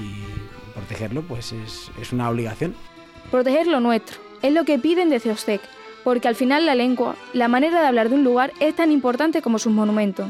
y 0.00 0.72
protegerlo 0.72 1.22
pues 1.22 1.52
es, 1.52 1.90
es 2.00 2.12
una 2.12 2.28
obligación. 2.28 2.74
Proteger 3.30 3.66
lo 3.66 3.80
nuestro, 3.80 4.18
es 4.42 4.52
lo 4.52 4.64
que 4.64 4.78
piden 4.78 5.08
desde 5.08 5.30
OSTEC, 5.30 5.62
porque 6.04 6.28
al 6.28 6.36
final 6.36 6.66
la 6.66 6.74
lengua, 6.74 7.16
la 7.32 7.48
manera 7.48 7.80
de 7.80 7.86
hablar 7.86 8.10
de 8.10 8.16
un 8.16 8.24
lugar 8.24 8.52
es 8.60 8.76
tan 8.76 8.92
importante 8.92 9.40
como 9.40 9.58
sus 9.58 9.72
monumentos. 9.72 10.28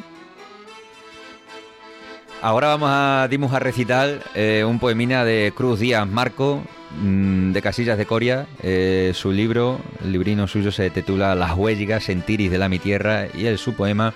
Ahora 2.40 2.68
vamos 2.68 2.90
a 2.92 3.28
dimos 3.30 3.52
a 3.52 3.60
recitar 3.60 4.20
eh, 4.34 4.64
un 4.66 4.80
poemina 4.80 5.24
de 5.24 5.52
Cruz 5.54 5.78
Díaz 5.78 6.08
Marco, 6.08 6.62
de 7.00 7.62
Casillas 7.62 7.98
de 7.98 8.06
Coria. 8.06 8.46
Eh, 8.62 9.12
su 9.14 9.32
libro, 9.32 9.80
el 10.04 10.12
librino 10.12 10.46
suyo 10.46 10.72
se 10.72 10.90
titula 10.90 11.34
Las 11.34 11.56
huellas 11.56 12.04
sentiris 12.04 12.50
de 12.50 12.58
la 12.58 12.68
mi 12.68 12.78
tierra 12.78 13.26
y 13.34 13.46
es 13.46 13.60
su 13.60 13.74
poema 13.74 14.14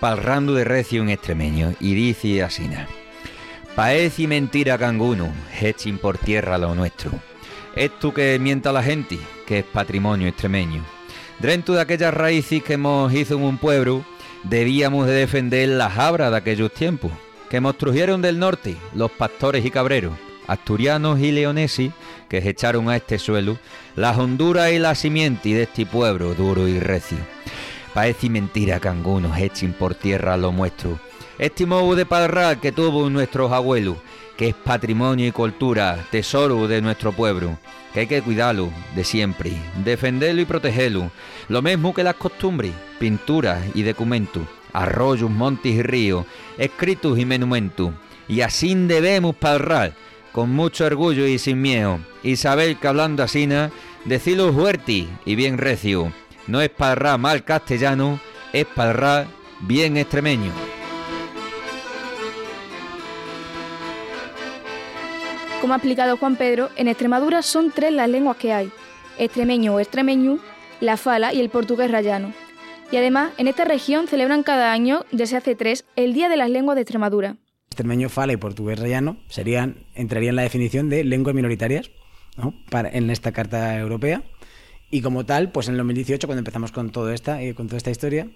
Palrando 0.00 0.54
de 0.54 0.64
recio 0.64 1.02
en 1.02 1.08
extremeño 1.08 1.74
y 1.80 1.94
dice 1.94 2.42
así: 2.42 2.68
Paez 3.74 4.18
y 4.18 4.26
mentira 4.26 4.76
canguno, 4.76 5.32
hechin 5.58 5.96
por 5.98 6.18
tierra 6.18 6.58
lo 6.58 6.74
nuestro. 6.74 7.12
Esto 7.74 8.12
que 8.12 8.38
mienta 8.38 8.72
la 8.72 8.82
gente, 8.82 9.18
que 9.46 9.60
es 9.60 9.64
patrimonio 9.64 10.28
extremeño. 10.28 10.84
Dentro 11.38 11.74
de 11.74 11.80
aquellas 11.80 12.12
raíces 12.12 12.62
que 12.62 12.74
hemos 12.74 13.12
hizo 13.12 13.36
en 13.36 13.42
un 13.42 13.58
pueblo, 13.58 14.04
debíamos 14.44 15.06
de 15.06 15.14
defender 15.14 15.68
las 15.70 15.98
abras 15.98 16.30
de 16.30 16.36
aquellos 16.36 16.72
tiempos 16.72 17.12
que 17.48 17.60
monstrujeron 17.60 18.22
del 18.22 18.38
norte 18.38 18.76
los 18.94 19.10
pastores 19.10 19.64
y 19.64 19.70
cabreros, 19.70 20.14
asturianos 20.46 21.20
y 21.20 21.32
leoneses, 21.32 21.92
que 22.28 22.42
se 22.42 22.50
echaron 22.50 22.88
a 22.88 22.96
este 22.96 23.18
suelo 23.18 23.58
las 23.94 24.18
honduras 24.18 24.72
y 24.72 24.78
la 24.78 24.94
simiente 24.94 25.50
de 25.50 25.62
este 25.62 25.86
pueblo 25.86 26.34
duro 26.34 26.68
y 26.68 26.78
recio. 26.78 27.18
Parece 27.94 28.28
mentira 28.28 28.80
que 28.80 28.88
algunos 28.88 29.38
echen 29.38 29.72
por 29.72 29.94
tierra 29.94 30.36
lo 30.36 30.52
nuestro. 30.52 30.98
Este 31.38 31.66
modo 31.66 31.94
de 31.94 32.06
parral 32.06 32.60
que 32.60 32.72
tuvo 32.72 33.08
nuestros 33.10 33.52
abuelos, 33.52 33.96
que 34.36 34.48
es 34.48 34.54
patrimonio 34.54 35.26
y 35.26 35.32
cultura, 35.32 36.06
tesoro 36.10 36.68
de 36.68 36.82
nuestro 36.82 37.12
pueblo, 37.12 37.58
que 37.92 38.00
hay 38.00 38.06
que 38.06 38.22
cuidarlo 38.22 38.70
de 38.94 39.04
siempre, 39.04 39.52
defenderlo 39.84 40.42
y 40.42 40.44
protegerlo, 40.44 41.10
lo 41.48 41.62
mismo 41.62 41.94
que 41.94 42.02
las 42.02 42.16
costumbres, 42.16 42.72
pinturas 42.98 43.64
y 43.74 43.82
documentos 43.82 44.42
arroyos, 44.76 45.30
montes 45.30 45.74
y 45.74 45.82
ríos, 45.82 46.26
escritos 46.58 47.18
y 47.18 47.24
monumentos. 47.24 47.92
Y 48.28 48.42
así 48.42 48.74
debemos 48.74 49.34
parrar, 49.34 49.94
con 50.36 50.50
mucho 50.50 50.84
orgullo 50.84 51.26
y 51.26 51.38
sin 51.38 51.62
miedo, 51.62 51.98
y 52.22 52.36
saber 52.36 52.76
que 52.76 52.86
hablando 52.86 53.22
asina, 53.22 53.70
decirlo 54.04 54.52
fuerte 54.52 55.08
y 55.24 55.34
bien 55.34 55.56
recio. 55.56 56.12
No 56.46 56.60
es 56.60 56.68
parrar 56.68 57.18
mal 57.18 57.42
castellano, 57.42 58.20
es 58.52 58.66
parrar 58.66 59.28
bien 59.60 59.96
extremeño. 59.96 60.52
Como 65.62 65.72
ha 65.72 65.78
explicado 65.78 66.18
Juan 66.18 66.36
Pedro, 66.36 66.68
en 66.76 66.88
Extremadura 66.88 67.40
son 67.40 67.70
tres 67.70 67.94
las 67.94 68.10
lenguas 68.10 68.36
que 68.36 68.52
hay, 68.52 68.70
extremeño 69.16 69.76
o 69.76 69.80
extremeño, 69.80 70.38
la 70.80 70.98
fala 70.98 71.32
y 71.32 71.40
el 71.40 71.48
portugués 71.48 71.90
rayano. 71.90 72.34
Y 72.92 72.98
además, 72.98 73.30
en 73.38 73.48
esta 73.48 73.64
región 73.64 74.06
celebran 74.06 74.42
cada 74.42 74.70
año, 74.70 75.06
desde 75.12 75.38
hace 75.38 75.54
tres, 75.54 75.86
el 75.96 76.12
Día 76.12 76.28
de 76.28 76.36
las 76.36 76.50
Lenguas 76.50 76.74
de 76.74 76.82
Extremadura. 76.82 77.36
Extremeño, 77.76 78.08
fala 78.08 78.32
y 78.32 78.38
portugués 78.38 78.78
rayano 78.78 79.18
serían, 79.28 79.84
entrarían 79.94 80.30
en 80.30 80.36
la 80.36 80.42
definición 80.42 80.88
de 80.88 81.04
lenguas 81.04 81.34
minoritarias 81.34 81.90
Para, 82.70 82.88
en 82.88 83.10
esta 83.10 83.32
Carta 83.32 83.78
Europea. 83.78 84.22
Y 84.90 85.02
como 85.02 85.26
tal, 85.26 85.52
pues 85.52 85.68
en 85.68 85.74
el 85.74 85.78
2018, 85.80 86.26
cuando 86.26 86.38
empezamos 86.38 86.72
con, 86.72 86.90
todo 86.90 87.12
esta, 87.12 87.42
eh, 87.42 87.54
con 87.54 87.66
toda 87.66 87.76
esta 87.76 87.90
historia, 87.90 88.28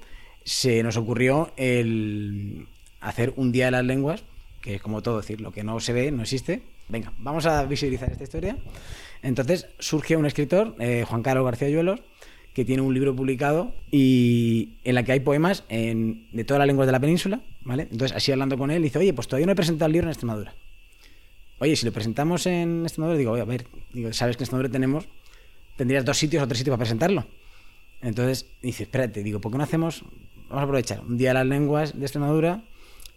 se 0.44 0.82
nos 0.82 0.99
ocurrió 0.99 1.54
el 1.56 2.68
hacer 3.00 3.32
un 3.37 3.50
Día 3.50 3.64
de 3.64 3.70
las 3.70 3.85
Lenguas, 3.87 4.25
que 4.61 4.75
es 4.75 4.82
como 4.82 5.00
todo, 5.00 5.23
decir, 5.23 5.40
lo 5.40 5.52
que 5.52 5.64
no 5.64 5.80
se 5.80 5.94
ve 5.94 6.12
no 6.12 6.20
existe. 6.20 6.61
Venga, 6.90 7.14
vamos 7.16 7.47
a 7.47 7.64
visibilizar 7.64 8.12
esta 8.12 8.25
historia. 8.25 8.59
Entonces 9.23 9.68
surge 9.78 10.18
un 10.18 10.26
escritor, 10.26 10.76
eh, 10.80 11.06
Juan 11.09 11.23
Carlos 11.23 11.47
García 11.47 11.70
Yuelos, 11.70 12.00
que 12.54 12.64
tiene 12.64 12.83
un 12.83 12.92
libro 12.92 13.14
publicado 13.14 13.73
y 13.90 14.71
en 14.85 14.95
la 14.95 15.04
que 15.04 15.12
hay 15.12 15.21
poemas 15.21 15.64
de 15.69 16.45
todas 16.45 16.59
las 16.59 16.66
lenguas 16.66 16.87
de 16.87 16.92
la 16.92 17.00
península, 17.00 17.40
¿vale? 17.62 17.88
Entonces, 17.90 18.16
así 18.16 18.33
hablando 18.33 18.59
con 18.59 18.71
él, 18.71 18.83
dice, 18.83 18.99
oye, 18.99 19.12
pues 19.12 19.28
todavía 19.28 19.47
no 19.47 19.52
he 19.52 19.57
presentado 19.57 19.87
el 19.87 19.92
libro 19.92 20.09
en 20.09 20.11
Extremadura. 20.11 20.54
Oye, 21.59 21.76
si 21.76 21.87
lo 21.87 21.92
presentamos 21.92 22.47
en 22.47 22.83
Extremadura, 22.83 23.19
digo, 23.19 23.33
oye, 23.33 23.42
a 23.42 23.45
ver, 23.45 23.66
digo, 23.92 24.12
sabes 24.12 24.37
que 24.37 24.42
en 24.42 24.45
Extremadura 24.45 24.73
tenemos, 24.73 25.09
tendrías 25.76 26.04
dos 26.04 26.19
sitios 26.19 26.42
o 26.42 26.49
tres 26.49 26.59
sitios 26.59 26.73
para 26.73 26.80
presentarlo. 26.80 27.26
Entonces, 28.02 28.47
dice, 28.62 28.85
espérate, 28.85 29.23
digo, 29.23 29.40
¿por 29.40 29.52
qué 29.52 29.59
no 29.59 29.64
hacemos, 29.64 30.02
vamos 30.49 30.61
a 30.61 30.62
aprovechar, 30.62 31.00
un 31.00 31.19
día 31.19 31.30
de 31.30 31.35
las 31.35 31.47
lenguas 31.47 31.99
de 31.99 32.04
Extremadura, 32.04 32.64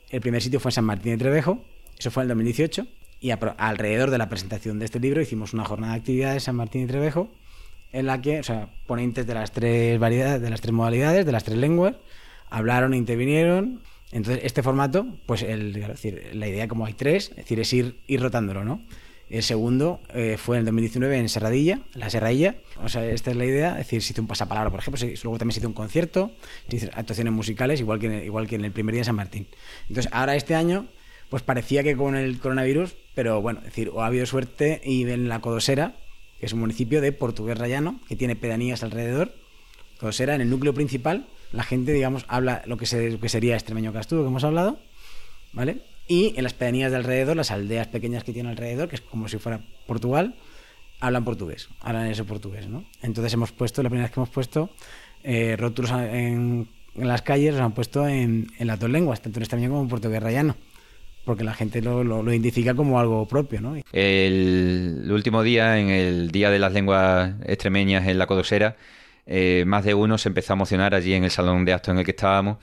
el 0.09 0.21
primer 0.21 0.41
sitio 0.41 0.59
fue 0.59 0.69
en 0.69 0.73
San 0.73 0.85
Martín 0.85 1.13
de 1.13 1.17
Trevejo, 1.17 1.63
eso 1.97 2.11
fue 2.11 2.23
en 2.23 2.25
el 2.25 2.35
2018, 2.35 2.85
y 3.21 3.31
alrededor 3.31 4.11
de 4.11 4.17
la 4.17 4.27
presentación 4.27 4.77
de 4.77 4.85
este 4.85 4.99
libro 4.99 5.21
hicimos 5.21 5.53
una 5.53 5.63
jornada 5.63 5.93
de 5.93 5.99
actividades 5.99 6.43
en 6.43 6.45
San 6.47 6.55
Martín 6.57 6.81
de 6.81 6.87
Trevejo, 6.89 7.31
en 7.93 8.07
la 8.07 8.21
que, 8.21 8.41
o 8.41 8.69
ponentes 8.85 9.25
de 9.25 9.33
las 9.33 9.51
tres 9.51 9.99
modalidades, 9.99 11.25
de 11.25 11.31
las 11.31 11.43
tres 11.43 11.57
lenguas, 11.57 11.95
hablaron 12.49 12.93
e 12.93 12.97
intervinieron. 12.97 13.81
Entonces, 14.11 14.43
este 14.43 14.61
formato, 14.61 15.07
pues 15.25 15.41
el, 15.43 15.95
la 16.33 16.47
idea, 16.47 16.67
como 16.67 16.85
hay 16.85 16.93
tres, 16.93 17.29
es 17.31 17.37
decir, 17.37 17.59
es 17.59 17.71
ir, 17.73 17.99
ir 18.07 18.21
rotándolo, 18.21 18.63
¿no? 18.63 18.81
El 19.29 19.41
segundo 19.41 20.01
eh, 20.13 20.37
fue 20.37 20.57
en 20.57 20.59
el 20.59 20.65
2019 20.65 21.17
en 21.17 21.29
Serradilla, 21.29 21.79
la 21.93 22.09
Serradilla. 22.09 22.55
O 22.83 22.85
esta 22.85 23.31
es 23.31 23.37
la 23.37 23.45
idea. 23.45 23.71
Es 23.71 23.87
decir, 23.87 24.03
se 24.03 24.13
hizo 24.13 24.21
un 24.21 24.27
pasapalabra, 24.27 24.69
por 24.69 24.79
ejemplo. 24.79 25.07
luego 25.23 25.39
también 25.39 25.53
se 25.53 25.59
hizo 25.59 25.67
un 25.67 25.73
concierto, 25.73 26.31
se 26.69 26.75
hizo 26.75 26.87
actuaciones 26.93 27.33
musicales, 27.33 27.79
igual 27.79 27.99
que, 27.99 28.07
en, 28.07 28.25
igual 28.25 28.47
que 28.47 28.55
en 28.55 28.65
el 28.65 28.71
primer 28.71 28.93
día 28.93 29.01
de 29.01 29.05
San 29.05 29.15
Martín. 29.15 29.47
Entonces, 29.87 30.11
ahora 30.13 30.35
este 30.35 30.53
año, 30.53 30.87
pues 31.29 31.41
parecía 31.41 31.81
que 31.81 31.95
con 31.95 32.15
el 32.15 32.39
coronavirus, 32.39 32.95
pero 33.15 33.41
bueno, 33.41 33.61
decir, 33.61 33.89
o 33.91 34.03
ha 34.03 34.07
habido 34.07 34.27
suerte 34.27 34.81
y 34.83 35.09
en 35.09 35.29
la 35.29 35.39
Codosera, 35.39 35.95
que 36.43 36.47
es 36.47 36.51
un 36.51 36.59
municipio 36.59 36.99
de 36.99 37.13
Portugués 37.13 37.57
Rayano, 37.57 38.01
que 38.05 38.17
tiene 38.17 38.35
pedanías 38.35 38.83
alrededor. 38.83 39.33
Cosera, 39.97 40.35
en 40.35 40.41
el 40.41 40.49
núcleo 40.49 40.73
principal, 40.73 41.25
la 41.53 41.63
gente, 41.63 41.93
digamos, 41.93 42.25
habla 42.27 42.63
lo 42.65 42.75
que, 42.75 42.85
sería 42.85 43.53
extremeño 43.53 43.93
castudo, 43.93 44.23
que 44.23 44.27
hemos 44.27 44.43
hablado, 44.43 44.77
¿vale? 45.53 45.77
Y 46.05 46.33
en 46.35 46.43
las 46.43 46.53
pedanías 46.53 46.91
de 46.91 46.97
alrededor, 46.97 47.37
las 47.37 47.49
aldeas 47.49 47.87
pequeñas 47.87 48.25
que 48.25 48.33
tiene 48.33 48.49
alrededor, 48.49 48.89
que 48.89 48.95
es 48.95 49.01
como 49.01 49.29
si 49.29 49.37
fuera 49.37 49.61
Portugal, 49.87 50.35
hablan 50.99 51.23
portugués, 51.23 51.69
hablan 51.79 52.07
eso 52.07 52.25
portugués, 52.25 52.67
¿no? 52.67 52.83
Entonces 53.01 53.33
hemos 53.33 53.53
puesto, 53.53 53.81
la 53.81 53.87
primera 53.87 54.07
vez 54.07 54.13
que 54.13 54.19
hemos 54.19 54.29
puesto 54.29 54.69
eh, 55.23 55.55
rótulos 55.57 55.91
en, 55.91 56.67
las 56.95 57.21
calles, 57.21 57.53
los 57.53 57.63
han 57.63 57.71
puesto 57.71 58.05
en, 58.05 58.51
las 58.59 58.77
dos 58.81 58.89
lenguas, 58.89 59.21
tanto 59.21 59.39
en 59.39 59.43
extremeño 59.43 59.69
como 59.69 59.83
en 59.83 59.87
portugués 59.87 60.21
rayano 60.21 60.57
porque 61.25 61.43
la 61.43 61.53
gente 61.53 61.81
lo, 61.81 62.03
lo, 62.03 62.31
identifica 62.31 62.73
como 62.73 62.99
algo 62.99 63.27
propio. 63.27 63.61
¿no? 63.61 63.75
El, 63.91 65.09
último 65.11 65.43
día, 65.43 65.79
en 65.79 65.89
el 65.89 66.31
Día 66.31 66.49
de 66.49 66.59
las 66.59 66.73
Lenguas 66.73 67.33
Extremeñas 67.45 68.07
en 68.07 68.17
la 68.17 68.27
Codosera, 68.27 68.75
eh, 69.25 69.63
más 69.65 69.85
de 69.85 69.93
uno 69.93 70.17
se 70.17 70.29
empezó 70.29 70.53
a 70.53 70.55
emocionar 70.55 70.93
allí 70.93 71.13
en 71.13 71.23
el 71.23 71.31
salón 71.31 71.65
de 71.65 71.73
actos 71.73 71.93
en 71.93 71.99
el 71.99 72.05
que 72.05 72.11
estábamos 72.11 72.57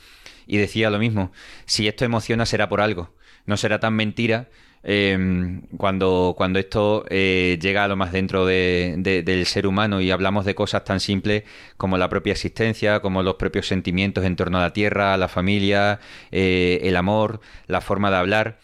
y 0.47 0.59
decía 0.59 0.90
lo 0.90 0.99
mismo, 0.99 1.33
si 1.64 1.88
esto 1.88 2.05
emociona 2.05 2.45
será 2.45 2.69
por 2.69 2.81
algo, 2.81 3.14
no 3.47 3.57
será 3.57 3.81
tan 3.81 3.95
mentira 3.95 4.49
Em, 4.82 5.60
cuando, 5.76 6.34
cuando 6.37 6.58
esto 6.58 7.04
eh, 7.10 7.58
llega 7.60 7.84
a 7.84 7.88
lo 7.88 7.96
más 7.96 8.12
dentro 8.12 8.46
del 8.46 9.46
ser 9.46 9.66
humano 9.66 10.00
y 10.00 10.10
hablamos 10.10 10.46
de 10.46 10.54
cosas 10.54 10.84
tan 10.84 11.00
simples 11.00 11.44
como 11.76 11.99
la 11.99 12.08
propia 12.08 12.32
existencia, 12.32 13.00
como 13.00 13.22
los 13.22 13.34
propios 13.34 13.66
sentimientos 13.66 14.25
en 14.25 14.37
torno 14.37 14.58
a 14.58 14.62
la 14.62 14.72
tierra, 14.72 15.12
a 15.12 15.16
la 15.18 15.28
familia, 15.28 16.00
eh, 16.30 16.80
el 16.82 16.96
amor, 16.96 17.40
la 17.66 17.80
forma 17.80 18.10
de 18.10 18.16
hablar. 18.16 18.58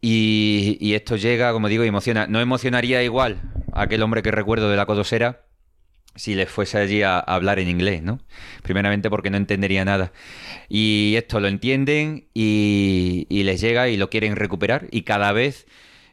Y, 0.00 0.78
y, 0.80 0.94
esto 0.94 1.16
llega, 1.16 1.52
como 1.52 1.68
digo, 1.68 1.84
y 1.84 1.88
emociona. 1.88 2.28
No 2.28 2.40
emocionaría 2.40 3.02
igual 3.02 3.40
aquel 3.72 4.02
hombre 4.02 4.22
que 4.22 4.30
recuerdo 4.30 4.70
de 4.70 4.76
la 4.76 4.86
codosera 4.86 5.47
si 6.18 6.34
les 6.34 6.50
fuese 6.50 6.78
allí 6.78 7.02
a, 7.02 7.18
hablar 7.20 7.58
en 7.58 7.68
inglés, 7.68 8.02
¿no? 8.02 8.18
Primeramente 8.62 9.08
porque 9.08 9.30
no 9.30 9.36
entendería 9.36 9.84
nada. 9.84 10.12
Y 10.68 11.14
esto 11.16 11.40
lo 11.40 11.48
entienden 11.48 12.26
y, 12.34 13.26
les 13.30 13.60
llega 13.60 13.88
y 13.88 13.96
lo 13.96 14.10
quieren 14.10 14.36
recuperar 14.36 14.88
y 14.90 15.02
cada 15.02 15.32
vez 15.32 15.66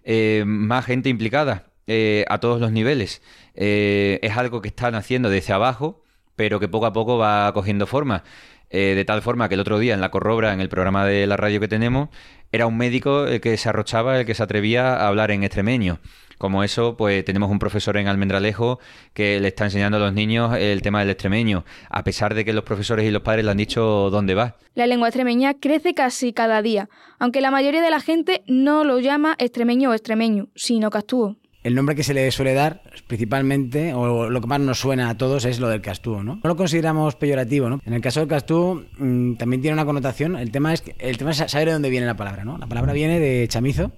eh, 0.04 0.44
más 0.46 0.86
gente 0.86 1.10
implicada 1.10 1.66
eh, 1.88 2.26
a 2.30 2.40
todos 2.40 2.62
los 2.62 2.72
niveles. 2.72 3.22
Eh, 3.56 4.20
es 4.22 4.38
algo 4.38 4.62
que 4.62 4.70
están 4.70 4.96
haciendo 4.96 5.30
desde 5.30 5.54
abajo, 5.54 6.04
pero 6.36 6.60
que 6.60 6.68
poco 6.68 6.86
a 6.86 6.94
poco 6.94 7.18
va 7.18 7.52
cogiendo 7.54 7.88
forma. 7.88 8.24
de 8.72 9.06
tal 9.06 9.22
forma 9.22 9.48
que 9.48 9.56
el 9.56 9.62
otro 9.62 9.80
día 9.80 9.94
en 9.94 10.02
la 10.02 10.12
Corrobra, 10.12 10.54
en 10.54 10.60
el 10.60 10.68
programa 10.70 11.06
de 11.06 11.28
la 11.28 11.38
radio 11.38 11.60
que 11.62 11.68
tenemos, 11.68 12.10
era 12.52 12.68
un 12.68 12.78
médico 12.78 13.26
el 13.26 13.40
que 13.42 13.58
se 13.58 13.70
arrochaba, 13.70 14.20
el 14.20 14.26
que 14.26 14.36
se 14.36 14.44
atrevía 14.44 14.96
a 14.96 15.08
hablar 15.08 15.32
en 15.32 15.44
extremeño. 15.44 16.00
Como 16.38 16.64
eso, 16.64 16.98
pues 16.98 17.24
tenemos 17.26 17.50
un 17.50 17.60
profesor 17.60 17.98
en 17.98 18.08
Almendralejo 18.08 18.80
que 19.14 19.40
le 19.40 19.48
está 19.48 19.66
enseñando 19.66 19.98
a 19.98 20.02
los 20.02 20.14
niños 20.14 20.56
el 20.58 20.82
tema 20.82 21.00
del 21.00 21.10
extremeño, 21.10 21.66
a 21.90 22.04
pesar 22.04 22.34
de 22.34 22.46
que 22.46 22.54
los 22.54 22.64
profesores 22.64 23.06
y 23.06 23.12
los 23.12 23.22
padres 23.22 23.46
le 23.46 23.52
han 23.52 23.58
dicho 23.58 24.10
dónde 24.10 24.36
va. 24.36 24.56
La 24.74 24.88
lengua 24.88 25.08
extremeña 25.08 25.54
crece 25.54 25.94
casi 25.94 26.34
cada 26.34 26.62
día, 26.62 26.90
aunque 27.20 27.42
la 27.42 27.52
mayoría 27.52 27.82
de 27.82 27.90
la 27.90 28.00
gente 28.00 28.44
no 28.48 28.84
lo 28.84 29.00
llama 29.00 29.36
extremeño 29.40 29.92
o 29.92 29.94
extremeño, 29.94 30.50
sino 30.56 30.90
castúo. 30.90 31.38
El 31.66 31.74
nombre 31.74 31.96
que 31.96 32.04
se 32.04 32.14
le 32.14 32.30
suele 32.30 32.54
dar, 32.54 32.84
principalmente, 33.08 33.92
o 33.96 34.30
lo 34.30 34.40
que 34.40 34.46
más 34.46 34.60
nos 34.60 34.78
suena 34.78 35.10
a 35.10 35.18
todos, 35.18 35.46
es 35.46 35.60
lo 35.60 35.68
del 35.68 35.82
castúo, 35.82 36.22
¿no? 36.22 36.36
No 36.36 36.42
lo 36.44 36.56
consideramos 36.56 37.16
peyorativo, 37.16 37.72
¿no? 37.72 37.82
En 37.86 37.94
el 37.94 38.02
caso 38.02 38.20
del 38.20 38.30
castúo 38.30 38.84
mm, 39.00 39.34
también 39.38 39.64
tiene 39.64 39.74
una 39.74 39.84
connotación. 39.84 40.36
El 40.36 40.52
tema 40.52 40.74
es 40.74 40.84
que, 40.84 40.96
el 41.00 41.18
tema 41.18 41.32
es 41.32 41.38
saber 41.38 41.70
de 41.70 41.74
dónde 41.74 41.90
viene 41.90 42.06
la 42.06 42.16
palabra, 42.16 42.46
¿no? 42.46 42.60
La 42.60 42.68
palabra 42.68 42.94
viene 42.94 43.20
de 43.20 43.48
chamizo, 43.48 43.92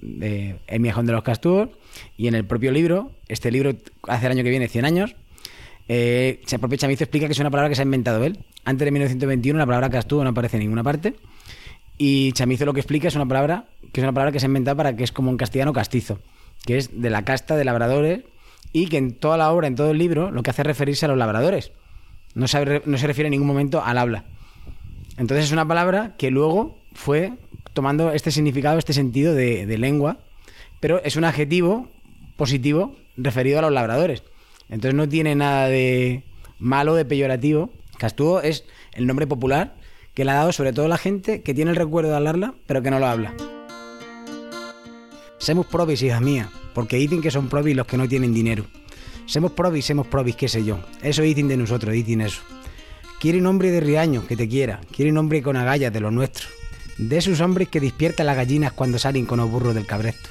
El 0.00 0.80
miajón 0.80 1.06
de 1.06 1.12
los 1.12 1.22
castúos, 1.22 1.68
y 2.16 2.28
en 2.28 2.34
el 2.34 2.44
propio 2.44 2.72
libro, 2.72 3.12
este 3.28 3.50
libro 3.50 3.74
hace 4.08 4.26
el 4.26 4.32
año 4.32 4.44
que 4.44 4.50
viene 4.50 4.68
100 4.68 4.84
años, 4.84 5.16
eh, 5.88 6.40
el 6.50 6.58
propio 6.58 6.78
chamizo 6.78 7.04
explica 7.04 7.26
que 7.26 7.32
es 7.32 7.38
una 7.38 7.50
palabra 7.50 7.68
que 7.68 7.74
se 7.74 7.82
ha 7.82 7.84
inventado 7.84 8.24
él. 8.24 8.38
Antes 8.64 8.84
de 8.84 8.90
1921 8.90 9.58
la 9.58 9.66
palabra 9.66 9.90
castúo 9.90 10.24
no 10.24 10.30
aparece 10.30 10.56
en 10.56 10.62
ninguna 10.62 10.82
parte. 10.82 11.14
Y 11.98 12.32
chamizo 12.32 12.64
lo 12.64 12.72
que 12.72 12.80
explica 12.80 13.08
es 13.08 13.14
una 13.14 13.26
palabra 13.26 13.66
que 13.92 14.00
es 14.00 14.04
una 14.04 14.12
palabra 14.12 14.32
que 14.32 14.40
se 14.40 14.46
ha 14.46 14.48
inventado 14.48 14.76
para 14.76 14.96
que 14.96 15.04
es 15.04 15.12
como 15.12 15.30
un 15.30 15.36
castellano 15.36 15.72
castizo 15.72 16.18
que 16.64 16.78
es 16.78 17.00
de 17.00 17.10
la 17.10 17.24
casta 17.24 17.56
de 17.56 17.64
labradores 17.64 18.24
y 18.72 18.86
que 18.86 18.96
en 18.96 19.14
toda 19.14 19.36
la 19.36 19.52
obra, 19.52 19.66
en 19.66 19.74
todo 19.74 19.90
el 19.90 19.98
libro, 19.98 20.30
lo 20.30 20.42
que 20.42 20.50
hace 20.50 20.62
es 20.62 20.66
referirse 20.66 21.04
a 21.04 21.08
los 21.08 21.18
labradores. 21.18 21.72
No 22.34 22.48
se, 22.48 22.82
no 22.86 22.96
se 22.96 23.06
refiere 23.06 23.26
en 23.26 23.32
ningún 23.32 23.48
momento 23.48 23.82
al 23.84 23.98
habla. 23.98 24.24
Entonces 25.18 25.46
es 25.46 25.52
una 25.52 25.68
palabra 25.68 26.14
que 26.16 26.30
luego 26.30 26.78
fue 26.94 27.32
tomando 27.72 28.12
este 28.12 28.30
significado, 28.30 28.78
este 28.78 28.92
sentido 28.92 29.34
de, 29.34 29.66
lengua, 29.78 30.18
pero 30.80 31.02
es 31.04 31.16
un 31.16 31.24
adjetivo 31.24 31.88
positivo 32.36 32.96
referido 33.16 33.58
a 33.58 33.62
los 33.62 33.72
labradores. 33.72 34.22
Entonces 34.68 34.94
no 34.94 35.08
tiene 35.08 35.34
nada 35.34 35.68
de 35.68 36.24
malo, 36.58 36.94
de 36.94 37.04
peyorativo. 37.04 37.70
Castúo 37.98 38.40
es 38.40 38.64
el 38.92 39.06
nombre 39.06 39.26
popular 39.26 39.74
que 40.14 40.24
le 40.24 40.32
ha 40.32 40.34
dado 40.34 40.52
sobre 40.52 40.72
todo 40.72 40.88
la 40.88 40.98
gente 40.98 41.42
que 41.42 41.54
tiene 41.54 41.70
el 41.70 41.76
recuerdo 41.76 42.10
de 42.10 42.16
hablarla, 42.16 42.54
pero 42.66 42.82
que 42.82 42.90
no 42.90 42.98
lo 42.98 43.06
habla. 43.06 43.34
Semos 45.38 45.66
probis, 45.66 46.02
hijas 46.02 46.20
mías, 46.20 46.48
porque 46.74 46.96
dicen 46.96 47.20
que 47.20 47.30
son 47.30 47.48
probis 47.48 47.76
los 47.76 47.86
que 47.86 47.96
no 47.96 48.08
tienen 48.08 48.32
dinero. 48.32 48.64
Semos 49.26 49.52
probis, 49.52 49.84
semos 49.84 50.06
probis, 50.06 50.36
qué 50.36 50.48
sé 50.48 50.64
yo. 50.64 50.78
Eso 51.02 51.22
dicen 51.22 51.48
de 51.48 51.56
nosotros, 51.56 51.92
dicen 51.94 52.20
eso. 52.20 52.42
Quiere 53.20 53.38
un 53.38 53.46
hombre 53.46 53.70
de 53.70 53.80
riaño 53.80 54.26
que 54.26 54.36
te 54.36 54.48
quiera, 54.48 54.80
quiere 54.94 55.10
un 55.10 55.18
hombre 55.18 55.42
con 55.42 55.56
agallas 55.56 55.92
de 55.92 56.00
los 56.00 56.12
nuestros. 56.12 56.61
De 56.98 57.18
esos 57.18 57.40
hombres 57.40 57.68
que 57.68 57.80
despiertan 57.80 58.26
las 58.26 58.36
gallinas 58.36 58.72
cuando 58.72 58.98
salen 58.98 59.26
con 59.26 59.38
los 59.38 59.50
burros 59.50 59.74
del 59.74 59.86
cabresto. 59.86 60.28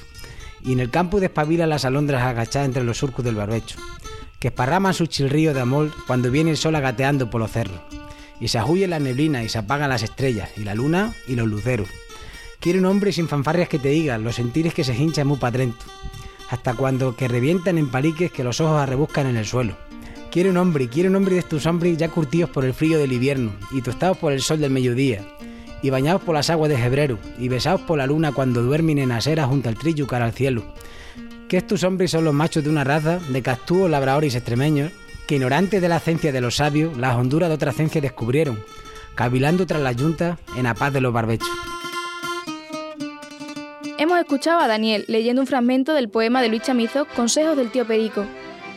Y 0.64 0.72
en 0.72 0.80
el 0.80 0.90
campo 0.90 1.20
despabila 1.20 1.66
las 1.66 1.84
alondras 1.84 2.22
agachadas 2.22 2.66
entre 2.66 2.84
los 2.84 2.98
surcos 2.98 3.24
del 3.24 3.34
barbecho. 3.34 3.78
Que 4.38 4.48
esparraman 4.48 4.94
su 4.94 5.06
chilrío 5.06 5.54
de 5.54 5.60
amor 5.60 5.90
cuando 6.06 6.30
viene 6.30 6.50
el 6.50 6.56
sol 6.56 6.74
agateando 6.76 7.30
por 7.30 7.40
los 7.40 7.50
cerros. 7.50 7.80
Y 8.40 8.48
se 8.48 8.58
ajuye 8.58 8.88
la 8.88 8.98
neblina 8.98 9.42
y 9.42 9.48
se 9.48 9.58
apagan 9.58 9.90
las 9.90 10.02
estrellas, 10.02 10.50
y 10.56 10.64
la 10.64 10.74
luna 10.74 11.14
y 11.28 11.36
los 11.36 11.46
luceros 11.46 11.88
Quiere 12.62 12.78
un 12.78 12.84
hombre 12.84 13.10
sin 13.10 13.26
fanfarrias 13.26 13.68
que 13.68 13.80
te 13.80 13.88
digan 13.88 14.22
los 14.22 14.36
sentires 14.36 14.72
que 14.72 14.84
se 14.84 14.94
hinchan 14.94 15.26
muy 15.26 15.36
padrento, 15.36 15.84
hasta 16.48 16.74
cuando 16.74 17.16
que 17.16 17.26
revientan 17.26 17.76
en 17.76 17.90
paliques 17.90 18.30
que 18.30 18.44
los 18.44 18.60
ojos 18.60 18.80
arrebuscan 18.80 19.26
en 19.26 19.36
el 19.36 19.46
suelo. 19.46 19.76
Quiere 20.30 20.48
un 20.48 20.56
hombre, 20.56 20.88
quiere 20.88 21.08
un 21.08 21.16
hombre 21.16 21.34
de 21.34 21.40
estos 21.40 21.66
hombres 21.66 21.96
ya 21.96 22.08
curtidos 22.08 22.50
por 22.50 22.64
el 22.64 22.72
frío 22.72 23.00
del 23.00 23.12
invierno 23.12 23.50
y 23.72 23.82
tostados 23.82 24.16
por 24.16 24.32
el 24.32 24.40
sol 24.42 24.60
del 24.60 24.70
mediodía, 24.70 25.26
y 25.82 25.90
bañados 25.90 26.22
por 26.22 26.34
las 26.34 26.48
aguas 26.48 26.70
de 26.70 26.78
febrero, 26.78 27.18
y 27.38 27.48
besados 27.48 27.80
por 27.82 27.98
la 27.98 28.06
luna 28.06 28.32
cuando 28.32 28.62
duermen 28.62 28.98
en 28.98 29.12
acera 29.12 29.46
junto 29.46 29.68
al 29.68 29.76
trillo 29.76 30.06
cara 30.06 30.24
al 30.24 30.32
cielo. 30.32 30.64
Que 31.48 31.56
estos 31.56 31.84
hombres 31.84 32.12
son 32.12 32.24
los 32.24 32.32
machos 32.32 32.64
de 32.64 32.70
una 32.70 32.84
raza 32.84 33.18
de 33.18 33.42
castúos, 33.42 33.90
labradores 33.90 34.34
extremeños, 34.34 34.92
que 35.26 35.34
ignorantes 35.34 35.82
de 35.82 35.88
la 35.88 36.00
ciencia 36.00 36.32
de 36.32 36.40
los 36.40 36.56
sabios, 36.56 36.96
las 36.96 37.16
honduras 37.16 37.48
de 37.48 37.56
otra 37.56 37.72
ciencia 37.72 38.00
descubrieron, 38.00 38.62
cavilando 39.14 39.66
tras 39.66 39.82
la 39.82 39.92
yunta 39.92 40.38
en 40.56 40.64
la 40.64 40.74
paz 40.74 40.92
de 40.92 41.00
los 41.00 41.12
barbechos. 41.12 41.50
Hemos 43.98 44.18
escuchado 44.18 44.60
a 44.60 44.66
Daniel 44.66 45.04
leyendo 45.06 45.42
un 45.42 45.46
fragmento 45.46 45.94
del 45.94 46.08
poema 46.08 46.42
de 46.42 46.48
Luis 46.48 46.62
Chamizo, 46.62 47.06
Consejos 47.14 47.56
del 47.56 47.70
tío 47.70 47.86
Perico. 47.86 48.24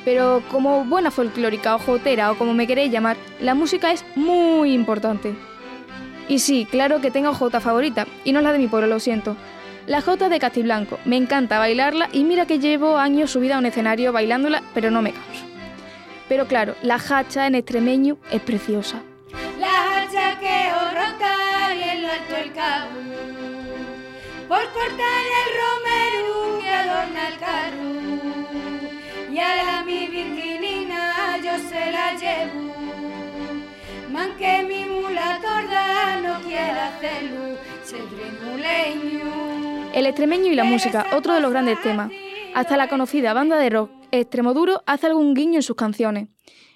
Pero 0.03 0.43
como 0.51 0.85
buena 0.85 1.09
folclórica 1.09 1.75
o 1.75 1.79
jotera 1.79 2.31
o 2.31 2.37
como 2.37 2.53
me 2.53 2.67
queréis 2.67 2.91
llamar, 2.91 3.17
la 3.41 3.55
música 3.55 3.91
es 3.91 4.05
muy 4.15 4.71
importante. 4.71 5.33
Y 6.27 6.39
sí, 6.39 6.67
claro 6.69 7.01
que 7.01 7.11
tengo 7.11 7.33
jota 7.33 7.59
favorita, 7.59 8.07
y 8.23 8.31
no 8.31 8.41
la 8.41 8.51
de 8.51 8.59
mi 8.59 8.67
pueblo, 8.67 8.87
lo 8.87 8.99
siento. 8.99 9.35
La 9.87 10.01
jota 10.01 10.29
de 10.29 10.39
Castiblanco, 10.39 10.97
me 11.05 11.17
encanta 11.17 11.59
bailarla 11.59 12.09
y 12.11 12.23
mira 12.23 12.47
que 12.47 12.57
llevo 12.57 12.97
años 12.97 13.31
subida 13.31 13.55
a 13.55 13.59
un 13.59 13.67
escenario 13.67 14.11
bailándola, 14.11 14.63
pero 14.73 14.89
no 14.89 15.03
me 15.03 15.11
canso. 15.11 15.45
Pero 16.27 16.47
claro, 16.47 16.75
la 16.81 16.95
hacha 16.95 17.45
en 17.45 17.53
extremeño 17.53 18.17
es 18.31 18.41
preciosa. 18.41 19.03
La 19.59 19.99
hacha 19.99 20.39
que 20.39 20.71
ronca 20.95 21.75
y 21.75 21.83
en 21.83 22.05
alto 22.05 22.35
el 22.35 22.51
cabo 22.53 23.05
por 24.47 24.63
cortar 24.73 25.23
el 25.41 25.49
romero 25.61 26.59
que 26.61 26.69
adorna 26.69 27.27
el 27.29 27.37
carro. 27.39 27.89
Y 29.31 29.39
a 29.39 29.55
la 29.55 29.83
mi 29.83 30.07
virginina 30.07 31.37
yo 31.43 31.57
se 31.69 31.91
la 31.91 32.13
llevo. 32.13 32.73
Man 34.11 34.35
que 34.37 34.63
mi 34.63 34.74
El 39.93 40.05
extremeño 40.05 40.51
y 40.51 40.55
la 40.55 40.65
música, 40.65 41.05
otro 41.13 41.33
de 41.33 41.41
los 41.41 41.51
grandes 41.51 41.81
temas. 41.81 42.11
Hasta 42.53 42.77
la 42.77 42.89
conocida 42.89 43.33
banda 43.33 43.57
de 43.57 43.69
rock 43.69 43.91
Extremoduro 44.11 44.83
hace 44.85 45.07
algún 45.07 45.33
guiño 45.33 45.55
en 45.55 45.63
sus 45.63 45.75
canciones. 45.75 46.27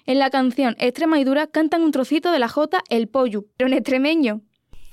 En 0.06 0.18
la 0.18 0.30
canción 0.30 0.74
Extrema 0.78 1.20
y 1.20 1.24
Dura 1.24 1.46
cantan 1.46 1.82
un 1.82 1.92
trocito 1.92 2.32
de 2.32 2.38
la 2.38 2.48
jota 2.48 2.82
El 2.88 3.08
Pollo, 3.08 3.44
pero 3.56 3.68
en 3.68 3.74
extremeño. 3.74 4.40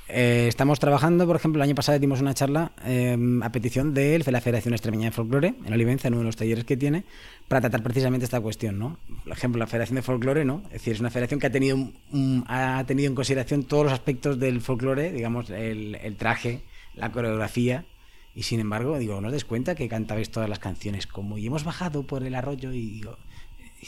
Eh, 0.10 0.46
estamos 0.48 0.80
trabajando, 0.80 1.28
por 1.28 1.36
ejemplo, 1.36 1.62
el 1.62 1.68
año 1.68 1.76
pasado 1.76 2.00
dimos 2.00 2.22
una 2.22 2.34
charla 2.34 2.72
em, 2.86 3.44
a 3.44 3.52
petición 3.52 3.94
de, 3.94 4.24
la 4.26 4.40
Federación 4.40 4.74
Extremeña 4.74 5.06
de 5.06 5.12
Folclore, 5.12 5.56
en 5.66 5.74
Olivenza, 5.74 6.08
en 6.08 6.14
uno 6.14 6.22
de 6.22 6.28
los 6.28 6.38
talleres 6.38 6.64
que 6.64 6.78
tiene, 6.78 7.04
para 7.50 7.60
tratar 7.60 7.84
precisamente 7.84 8.24
esta 8.24 8.40
cuestión, 8.40 8.80
¿no? 8.80 9.00
Por 9.26 9.34
ejemplo, 9.34 9.60
la 9.60 9.68
Federación 9.68 9.98
de 9.98 10.02
Folclore, 10.04 10.46
¿no? 10.46 10.62
Es 10.68 10.74
decir, 10.74 10.94
es 10.94 11.02
una 11.02 11.10
federación 11.10 11.42
que 11.42 11.48
ha 11.48 11.52
tenido, 11.52 11.78
ha 12.48 12.84
tenido 12.88 13.10
en 13.10 13.16
consideración 13.16 13.64
todos 13.64 13.84
los 13.84 13.94
aspectos 13.94 14.40
del 14.40 14.62
folclore, 14.62 15.12
digamos, 15.12 15.50
el, 15.50 16.16
traje, 16.18 16.62
la 16.96 17.12
coreografía, 17.12 17.84
y 18.34 18.44
sin 18.44 18.62
embargo, 18.62 18.98
digo, 19.00 19.20
¿no 19.20 19.28
os 19.28 19.34
des 19.34 19.44
cuenta 19.44 19.76
que 19.76 19.90
cantabais 19.90 20.30
todas 20.30 20.48
las 20.48 20.60
canciones 20.60 21.06
como 21.06 21.38
y 21.38 21.48
hemos 21.48 21.66
bajado 21.66 22.04
por 22.04 22.24
el 22.24 22.36
arroyo 22.36 22.72
y 22.72 22.92
digo, 22.92 23.18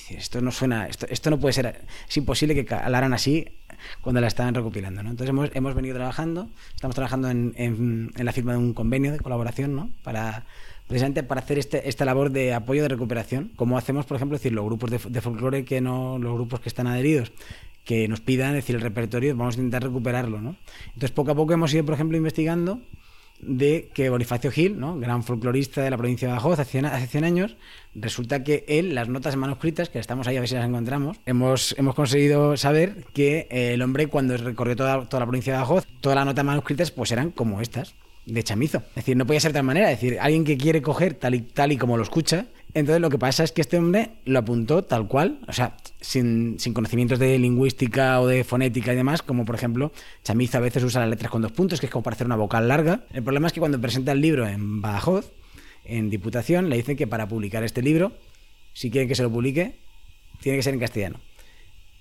esto 0.09 0.41
no 0.41 0.51
suena, 0.51 0.87
esto, 0.87 1.05
esto 1.09 1.29
no 1.29 1.39
puede 1.39 1.53
ser, 1.53 1.81
es 2.07 2.17
imposible 2.17 2.55
que 2.55 2.73
hablaran 2.73 3.13
así 3.13 3.47
cuando 4.01 4.21
la 4.21 4.27
estaban 4.27 4.53
recopilando. 4.53 5.03
¿no? 5.03 5.11
Entonces 5.11 5.29
hemos, 5.29 5.49
hemos 5.53 5.75
venido 5.75 5.95
trabajando, 5.95 6.47
estamos 6.75 6.95
trabajando 6.95 7.29
en, 7.29 7.53
en, 7.55 8.25
la 8.25 8.31
firma 8.31 8.53
de 8.53 8.59
un 8.59 8.73
convenio 8.73 9.11
de 9.11 9.19
colaboración 9.19 9.75
¿no? 9.75 9.89
para 10.03 10.45
precisamente 10.87 11.21
para 11.21 11.41
hacer 11.41 11.59
este, 11.59 11.87
esta 11.87 12.03
labor 12.03 12.31
de 12.31 12.53
apoyo 12.53 12.81
de 12.81 12.89
recuperación, 12.89 13.51
como 13.55 13.77
hacemos, 13.77 14.07
por 14.07 14.15
ejemplo, 14.17 14.37
decir, 14.37 14.53
los 14.53 14.65
grupos 14.65 14.89
de, 14.89 14.97
de 14.97 15.21
folclore 15.21 15.63
que 15.63 15.81
no, 15.81 16.17
los 16.17 16.33
grupos 16.33 16.61
que 16.61 16.69
están 16.69 16.87
adheridos, 16.87 17.31
que 17.85 18.07
nos 18.07 18.21
pidan, 18.21 18.53
decir, 18.53 18.75
el 18.75 18.81
repertorio, 18.81 19.35
vamos 19.35 19.55
a 19.55 19.59
intentar 19.59 19.83
recuperarlo, 19.83 20.41
¿no? 20.41 20.55
Entonces, 20.87 21.11
poco 21.11 21.31
a 21.31 21.35
poco 21.35 21.53
hemos 21.53 21.71
ido, 21.73 21.85
por 21.85 21.93
ejemplo, 21.93 22.17
investigando 22.17 22.81
de 23.41 23.89
que 23.93 24.09
Bonifacio 24.09 24.51
Gil, 24.51 24.79
¿no? 24.79 24.97
gran 24.99 25.23
folclorista 25.23 25.81
de 25.81 25.89
la 25.89 25.97
provincia 25.97 26.27
de 26.27 26.33
Badajoz 26.33 26.59
hace, 26.59 26.79
hace 26.79 27.07
100 27.07 27.23
años, 27.23 27.57
resulta 27.95 28.43
que 28.43 28.65
él, 28.67 28.95
las 28.95 29.07
notas 29.07 29.35
manuscritas, 29.35 29.89
que 29.89 29.99
estamos 29.99 30.27
ahí 30.27 30.37
a 30.37 30.41
ver 30.41 30.49
si 30.49 30.55
las 30.55 30.67
encontramos, 30.67 31.17
hemos, 31.25 31.75
hemos 31.77 31.95
conseguido 31.95 32.57
saber 32.57 33.05
que 33.13 33.47
eh, 33.49 33.73
el 33.73 33.81
hombre 33.81 34.07
cuando 34.07 34.35
recorrió 34.37 34.75
toda, 34.75 35.05
toda 35.05 35.21
la 35.21 35.25
provincia 35.25 35.53
de 35.53 35.57
Badajoz, 35.57 35.85
todas 36.01 36.15
las 36.15 36.25
notas 36.25 36.45
manuscritas 36.45 36.91
pues 36.91 37.11
eran 37.11 37.31
como 37.31 37.61
estas, 37.61 37.95
de 38.25 38.43
chamizo. 38.43 38.79
Es 38.89 38.95
decir, 38.95 39.17
no 39.17 39.25
podía 39.25 39.39
ser 39.39 39.51
de 39.51 39.59
tal 39.59 39.65
manera, 39.65 39.89
decir, 39.89 40.17
alguien 40.19 40.43
que 40.43 40.57
quiere 40.57 40.81
coger 40.81 41.13
tal 41.13 41.35
y, 41.35 41.41
tal 41.41 41.71
y 41.71 41.77
como 41.77 41.97
lo 41.97 42.03
escucha, 42.03 42.45
entonces 42.73 43.01
lo 43.01 43.09
que 43.09 43.17
pasa 43.17 43.43
es 43.43 43.51
que 43.51 43.61
este 43.61 43.77
hombre 43.77 44.11
lo 44.25 44.39
apuntó 44.39 44.83
tal 44.83 45.07
cual, 45.07 45.39
o 45.47 45.53
sea, 45.53 45.75
sin, 45.99 46.57
conocimientos 46.73 47.17
de 47.17 47.39
lingüística 47.39 48.21
o 48.21 48.27
de 48.27 48.43
fonética 48.43 48.93
y 48.93 48.95
demás, 48.95 49.23
como 49.23 49.43
por 49.43 49.55
ejemplo, 49.55 49.91
Chamizo 50.23 50.57
a 50.57 50.61
veces 50.61 50.83
usa 50.83 51.01
las 51.01 51.09
letras 51.09 51.31
con 51.31 51.41
dos 51.41 51.51
puntos, 51.51 51.79
que 51.79 51.87
es 51.87 51.91
como 51.91 52.03
para 52.03 52.13
hacer 52.13 52.27
una 52.27 52.35
vocal 52.35 52.67
larga. 52.67 53.05
El 53.11 53.23
problema 53.23 53.47
es 53.47 53.53
que 53.53 53.59
cuando 53.59 53.81
presenta 53.81 54.11
el 54.11 54.21
libro 54.21 54.47
en 54.47 54.81
Badajoz, 54.81 55.31
en 55.83 56.11
Diputación, 56.11 56.69
le 56.69 56.77
dicen 56.77 56.95
que 56.95 57.07
para 57.07 57.27
publicar 57.27 57.63
este 57.63 57.81
libro, 57.81 58.11
si 58.73 58.91
quieren 58.91 59.07
que 59.07 59.15
se 59.15 59.23
lo 59.23 59.31
publique, 59.31 59.79
tiene 60.39 60.59
que 60.59 60.63
ser 60.63 60.75
en 60.75 60.79
castellano. 60.79 61.19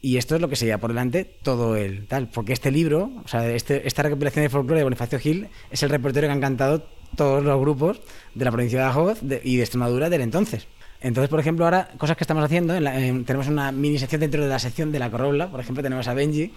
Y 0.00 0.18
esto 0.18 0.37
es 0.37 0.40
lo 0.40 0.48
que 0.48 0.57
se 0.57 0.66
lleva 0.66 0.78
por 0.78 0.90
delante 0.90 1.24
todo 1.24 1.76
el 1.76 2.07
tal, 2.07 2.28
porque 2.28 2.52
este 2.52 2.70
libro, 2.70 3.11
o 3.24 3.28
sea, 3.28 3.50
este, 3.50 3.88
esta 3.88 4.02
recopilación 4.02 4.44
de 4.44 4.50
folclore 4.50 4.81
de 4.81 4.85
Bonifacio 4.85 5.18
Gil 5.18 5.48
es 5.70 5.83
el 5.83 5.90
repertorio 5.90 6.28
que 6.28 6.33
han 6.33 6.40
cantado 6.40 6.87
todos 7.16 7.42
los 7.44 7.61
grupos 7.61 8.01
de 8.35 8.44
la 8.44 8.51
provincia 8.51 8.79
de 8.79 8.85
Badajoz 8.85 9.23
y 9.23 9.57
de 9.57 9.62
Extremadura 9.62 10.11
del 10.11 10.21
entonces. 10.21 10.66
Entonces, 11.01 11.29
por 11.29 11.38
ejemplo, 11.38 11.64
ahora, 11.64 11.90
cosas 11.97 12.16
que 12.16 12.25
estamos 12.25 12.42
haciendo, 12.42 12.75
tenemos 12.75 13.47
una 13.47 13.71
mini 13.71 13.99
sección 13.99 14.21
dentro 14.21 14.42
de 14.42 14.49
la 14.49 14.59
sección 14.59 14.90
de 14.90 14.99
la 14.99 15.11
Corolla, 15.11 15.49
por 15.49 15.61
ejemplo, 15.61 15.83
tenemos 15.83 16.09
a 16.09 16.14
Benji, 16.14 16.53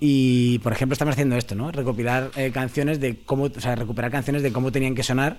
y, 0.00 0.60
por 0.60 0.72
ejemplo, 0.72 0.92
estamos 0.92 1.14
haciendo 1.14 1.36
esto, 1.36 1.54
¿no? 1.54 1.72
Recopilar 1.72 2.30
eh, 2.36 2.52
canciones 2.52 3.00
de 3.00 3.16
cómo, 3.24 3.44
o 3.44 3.60
sea, 3.60 3.74
recuperar 3.74 4.10
canciones 4.10 4.42
de 4.42 4.52
cómo 4.52 4.70
tenían 4.70 4.94
que 4.94 5.02
sonar 5.02 5.38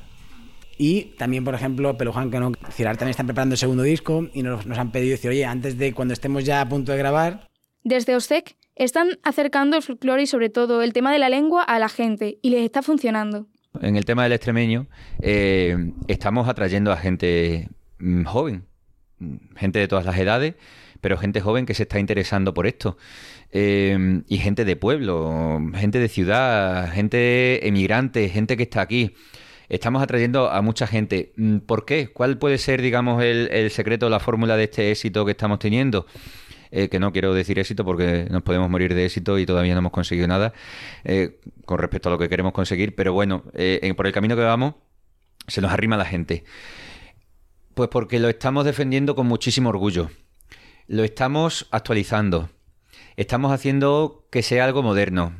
Y 0.78 1.15
también, 1.18 1.46
por 1.46 1.56
ejemplo, 1.56 1.98
Peluján, 1.98 2.30
que 2.30 2.39
no, 2.39 2.52
Cirar 2.72 2.98
también 2.98 3.12
están 3.12 3.26
preparando 3.26 3.54
el 3.54 3.58
segundo 3.60 3.84
disco 3.84 4.28
y 4.34 4.44
nos, 4.44 4.65
nos 4.65 4.78
han 4.78 4.92
pedido 4.92 5.12
decir, 5.12 5.32
oye, 5.32 5.46
antes 5.46 5.78
de 5.78 5.94
cuando 5.94 6.13
estemos 6.13 6.44
ya 6.44 6.60
a 6.60 6.68
punto 6.68 6.92
de 6.92 6.98
grabar, 6.98 7.50
Desde 7.84 8.15
OSEC 8.15 8.58
están 8.76 9.20
acercando 9.24 9.78
el 9.78 9.84
folclore 9.84 10.24
y 10.24 10.28
sobre 10.28 10.50
todo 10.50 10.82
el 10.82 10.92
tema 10.92 11.13
de 11.13 11.20
la 11.20 11.30
lengua 11.30 11.63
a 11.63 11.80
la 11.80 11.89
gente 11.89 12.38
y 12.42 12.50
les 12.50 12.63
está 12.63 12.82
funcionando. 12.82 13.48
En 13.82 13.96
el 13.96 14.06
tema 14.06 14.24
del 14.24 14.32
extremeño, 14.34 14.88
eh, 15.22 15.94
estamos 16.08 16.50
atrayendo 16.50 16.92
a 16.92 16.98
gente 16.98 17.70
mm, 18.00 18.24
joven, 18.24 18.66
mm, 19.20 19.36
gente 19.58 19.78
de 19.78 19.88
todas 19.88 20.06
las 20.06 20.18
edades, 20.18 20.56
pero 21.02 21.18
gente 21.18 21.40
joven 21.40 21.68
que 21.68 21.76
se 21.76 21.84
está 21.84 22.00
interesando 22.00 22.54
por 22.54 22.66
esto. 22.66 22.98
Eh, 23.52 24.24
y 24.28 24.38
gente 24.40 24.66
de 24.66 24.76
pueblo, 24.76 25.62
gente 25.76 26.00
de 26.00 26.10
ciudad, 26.10 26.92
gente 26.92 27.68
emigrante, 27.68 28.30
gente 28.30 28.58
que 28.58 28.64
está 28.64 28.82
aquí. 28.82 29.14
Estamos 29.70 30.02
atrayendo 30.02 30.50
a 30.50 30.62
mucha 30.64 30.88
gente. 30.88 31.34
Mm, 31.38 31.60
¿Por 31.60 31.86
qué? 31.86 32.08
¿Cuál 32.12 32.40
puede 32.40 32.58
ser, 32.58 32.82
digamos, 32.82 33.22
el, 33.24 33.50
el 33.52 33.70
secreto, 33.70 34.10
la 34.10 34.20
fórmula 34.20 34.58
de 34.58 34.64
este 34.64 34.90
éxito 34.90 35.26
que 35.26 35.32
estamos 35.32 35.60
teniendo? 35.60 36.08
Eh, 36.72 36.88
que 36.88 37.00
no 37.00 37.12
quiero 37.12 37.34
decir 37.34 37.58
éxito 37.58 37.84
porque 37.84 38.28
nos 38.30 38.44
podemos 38.44 38.70
morir 38.70 38.94
de 38.94 39.06
éxito 39.06 39.40
y 39.40 39.46
todavía 39.48 39.74
no 39.74 39.80
hemos 39.80 39.92
conseguido 39.92 40.28
nada 40.28 40.54
eh, 41.04 41.40
con 41.66 41.80
respecto 41.80 42.10
a 42.10 42.12
lo 42.12 42.20
que 42.20 42.30
queremos 42.30 42.54
conseguir, 42.54 42.96
pero 42.96 43.12
bueno, 43.12 43.44
eh, 43.56 43.92
por 43.98 44.06
el 44.06 44.14
camino 44.14 44.36
que 44.36 44.44
vamos 44.44 44.76
se 45.48 45.62
nos 45.62 45.72
arrima 45.72 45.98
la 45.98 46.06
gente. 46.06 46.44
Pues 47.74 47.90
porque 47.90 48.20
lo 48.20 48.30
estamos 48.30 48.66
defendiendo 48.66 49.16
con 49.16 49.26
muchísimo 49.26 49.70
orgullo, 49.70 50.12
lo 50.88 51.04
estamos 51.04 51.68
actualizando, 51.72 52.50
estamos 53.18 53.52
haciendo 53.52 54.28
que 54.30 54.44
sea 54.44 54.66
algo 54.66 54.84
moderno. 54.84 55.34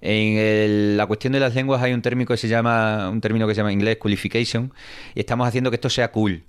En 0.00 0.96
la 0.96 1.06
cuestión 1.06 1.32
de 1.32 1.40
las 1.40 1.54
lenguas 1.54 1.82
hay 1.82 1.92
un 1.92 2.02
término 2.02 2.28
que 2.28 2.36
se 2.36 2.48
llama 2.48 3.08
un 3.10 3.20
término 3.20 3.48
que 3.48 3.54
se 3.54 3.58
llama 3.60 3.72
inglés 3.72 3.96
coolification 3.96 4.72
y 5.14 5.20
estamos 5.20 5.46
haciendo 5.48 5.70
que 5.70 5.76
esto 5.76 5.90
sea 5.90 6.12
cool, 6.12 6.44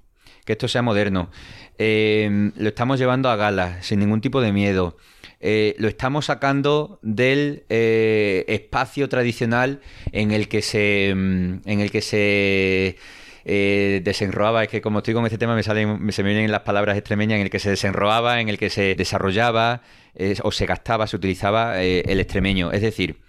que 0.49 0.53
esto 0.53 0.67
sea 0.67 0.81
moderno. 0.81 1.29
Eh, 1.77 2.49
lo 2.55 2.69
estamos 2.69 2.97
llevando 2.97 3.29
a 3.29 3.35
gala 3.35 3.83
sin 3.83 3.99
ningún 3.99 4.19
tipo 4.19 4.41
de 4.41 4.51
miedo. 4.51 4.97
Eh, 5.39 5.75
lo 5.77 5.87
estamos 5.87 6.25
sacando 6.25 6.97
del 7.03 7.65
eh, 7.69 8.45
espacio 8.47 9.07
tradicional 9.09 9.79
en 10.11 10.31
el 10.31 10.47
que 10.47 10.63
se 10.63 11.13
mm, 11.15 11.69
en 11.69 11.79
el 11.81 11.91
que 11.91 12.01
se 12.01 12.97
eh, 13.45 14.01
es 14.03 14.69
que 14.69 14.81
como 14.81 14.97
estoy 14.99 15.13
con 15.13 15.23
este 15.25 15.37
tema 15.37 15.53
me 15.53 15.61
salen, 15.61 16.03
me- 16.03 16.11
vienen 16.23 16.51
las 16.51 16.61
palabras 16.61 16.97
extremeñas, 16.97 17.35
en 17.37 17.43
el 17.43 17.51
que 17.51 17.59
se 17.59 17.69
desenroaba, 17.69 18.41
en 18.41 18.49
el 18.49 18.57
que 18.57 18.71
se 18.71 18.95
desarrollaba 18.95 19.83
eh, 20.15 20.35
o 20.41 20.51
se 20.51 20.65
gastaba, 20.65 21.05
se 21.05 21.15
utilizaba 21.15 21.79
el 21.79 22.19
extremeño. 22.19 22.71
Es 22.71 22.81
decir, 22.81 23.21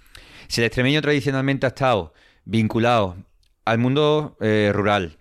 si 0.49 0.63
el 0.63 0.67
extremeño 0.69 1.03
tradicionalmente 1.03 1.67
ha 1.67 1.69
estado 1.69 2.15
vinculado 2.47 3.17
al 3.67 3.77
mundo 3.79 4.37
rural, 4.73 5.20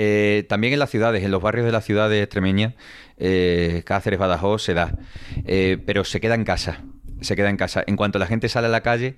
eh, 0.00 0.44
también 0.48 0.72
en 0.72 0.78
las 0.78 0.90
ciudades, 0.90 1.24
en 1.24 1.32
los 1.32 1.42
barrios 1.42 1.66
de 1.66 1.72
las 1.72 1.84
ciudades 1.84 2.22
extremeñas, 2.22 2.74
eh, 3.16 3.82
Cáceres, 3.84 4.20
Badajoz, 4.20 4.62
se 4.62 4.72
da, 4.72 4.96
Eh, 5.44 5.76
pero 5.84 6.04
se 6.04 6.20
queda 6.20 6.36
en 6.36 6.44
casa, 6.44 6.84
se 7.20 7.34
queda 7.34 7.50
en 7.50 7.56
casa. 7.56 7.82
En 7.84 7.96
cuanto 7.96 8.20
la 8.20 8.28
gente 8.28 8.48
sale 8.48 8.68
a 8.68 8.70
la 8.70 8.82
calle, 8.82 9.16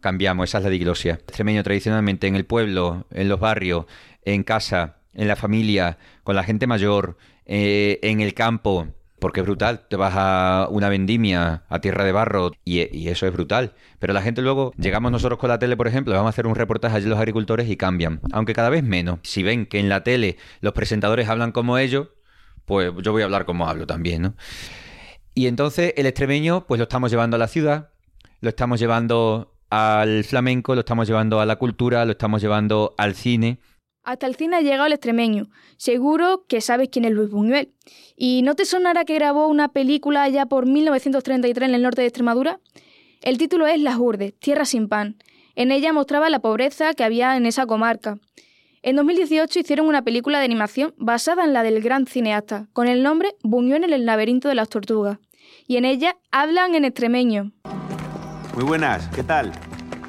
cambiamos, 0.00 0.50
esa 0.50 0.58
es 0.58 0.64
la 0.64 0.70
diglosia. 0.70 1.14
Extremeño 1.14 1.62
tradicionalmente 1.62 2.26
en 2.26 2.36
el 2.36 2.44
pueblo, 2.44 3.06
en 3.10 3.30
los 3.30 3.40
barrios, 3.40 3.86
en 4.26 4.42
casa, 4.42 4.98
en 5.14 5.26
la 5.26 5.36
familia, 5.36 5.96
con 6.22 6.36
la 6.36 6.44
gente 6.44 6.66
mayor, 6.66 7.16
eh, 7.46 7.98
en 8.02 8.20
el 8.20 8.34
campo, 8.34 8.88
porque 9.20 9.40
es 9.40 9.46
brutal. 9.46 9.86
Te 9.88 9.96
vas 9.96 10.14
a 10.16 10.66
una 10.70 10.88
vendimia, 10.88 11.62
a 11.68 11.80
tierra 11.80 12.04
de 12.04 12.12
barro, 12.12 12.52
y, 12.64 12.96
y 12.96 13.08
eso 13.08 13.26
es 13.26 13.32
brutal. 13.32 13.74
Pero 13.98 14.12
la 14.12 14.22
gente 14.22 14.42
luego, 14.42 14.72
llegamos 14.76 15.12
nosotros 15.12 15.38
con 15.38 15.48
la 15.50 15.58
tele, 15.58 15.76
por 15.76 15.86
ejemplo, 15.86 16.12
vamos 16.12 16.28
a 16.28 16.30
hacer 16.30 16.46
un 16.46 16.54
reportaje 16.54 16.96
allí 16.96 17.06
los 17.06 17.18
agricultores 17.18 17.68
y 17.68 17.76
cambian. 17.76 18.20
Aunque 18.32 18.54
cada 18.54 18.70
vez 18.70 18.82
menos. 18.82 19.20
Si 19.22 19.42
ven 19.42 19.66
que 19.66 19.78
en 19.78 19.88
la 19.88 20.02
tele 20.02 20.36
los 20.60 20.72
presentadores 20.72 21.28
hablan 21.28 21.52
como 21.52 21.78
ellos, 21.78 22.08
pues 22.64 22.92
yo 23.02 23.12
voy 23.12 23.22
a 23.22 23.24
hablar 23.26 23.44
como 23.44 23.68
hablo 23.68 23.86
también, 23.86 24.22
¿no? 24.22 24.34
Y 25.34 25.46
entonces 25.46 25.94
el 25.96 26.06
extremeño, 26.06 26.66
pues 26.66 26.78
lo 26.78 26.84
estamos 26.84 27.10
llevando 27.10 27.36
a 27.36 27.38
la 27.38 27.48
ciudad, 27.48 27.90
lo 28.40 28.48
estamos 28.48 28.80
llevando 28.80 29.54
al 29.70 30.24
flamenco, 30.24 30.74
lo 30.74 30.80
estamos 30.80 31.06
llevando 31.06 31.40
a 31.40 31.46
la 31.46 31.56
cultura, 31.56 32.04
lo 32.04 32.12
estamos 32.12 32.42
llevando 32.42 32.94
al 32.98 33.14
cine. 33.14 33.58
Hasta 34.02 34.26
el 34.26 34.34
cine 34.34 34.56
ha 34.56 34.60
llegado 34.60 34.86
el 34.86 34.92
extremeño. 34.92 35.48
Seguro 35.76 36.44
que 36.48 36.60
sabes 36.60 36.88
quién 36.90 37.04
es 37.04 37.12
Luis 37.12 37.30
Buñuel. 37.30 37.72
¿Y 38.16 38.42
no 38.42 38.54
te 38.54 38.64
sonará 38.64 39.04
que 39.04 39.14
grabó 39.14 39.46
una 39.46 39.68
película 39.68 40.28
ya 40.28 40.46
por 40.46 40.66
1933 40.66 41.68
en 41.68 41.74
el 41.74 41.82
norte 41.82 42.02
de 42.02 42.08
Extremadura? 42.08 42.60
El 43.22 43.36
título 43.36 43.66
es 43.66 43.80
Las 43.80 43.98
Urdes, 43.98 44.34
Tierra 44.38 44.64
sin 44.64 44.88
pan. 44.88 45.16
En 45.54 45.70
ella 45.70 45.92
mostraba 45.92 46.30
la 46.30 46.40
pobreza 46.40 46.94
que 46.94 47.04
había 47.04 47.36
en 47.36 47.44
esa 47.44 47.66
comarca. 47.66 48.18
En 48.82 48.96
2018 48.96 49.60
hicieron 49.60 49.86
una 49.86 50.02
película 50.02 50.38
de 50.38 50.46
animación 50.46 50.94
basada 50.96 51.44
en 51.44 51.52
la 51.52 51.62
del 51.62 51.82
gran 51.82 52.06
cineasta, 52.06 52.68
con 52.72 52.88
el 52.88 53.02
nombre 53.02 53.36
Buñuel 53.42 53.84
en 53.84 53.92
el 53.92 54.06
laberinto 54.06 54.48
de 54.48 54.54
las 54.54 54.70
tortugas. 54.70 55.18
Y 55.66 55.76
en 55.76 55.84
ella 55.84 56.16
hablan 56.30 56.74
en 56.74 56.86
extremeño. 56.86 57.52
Muy 58.54 58.64
buenas, 58.64 59.08
¿qué 59.08 59.22
tal? 59.22 59.52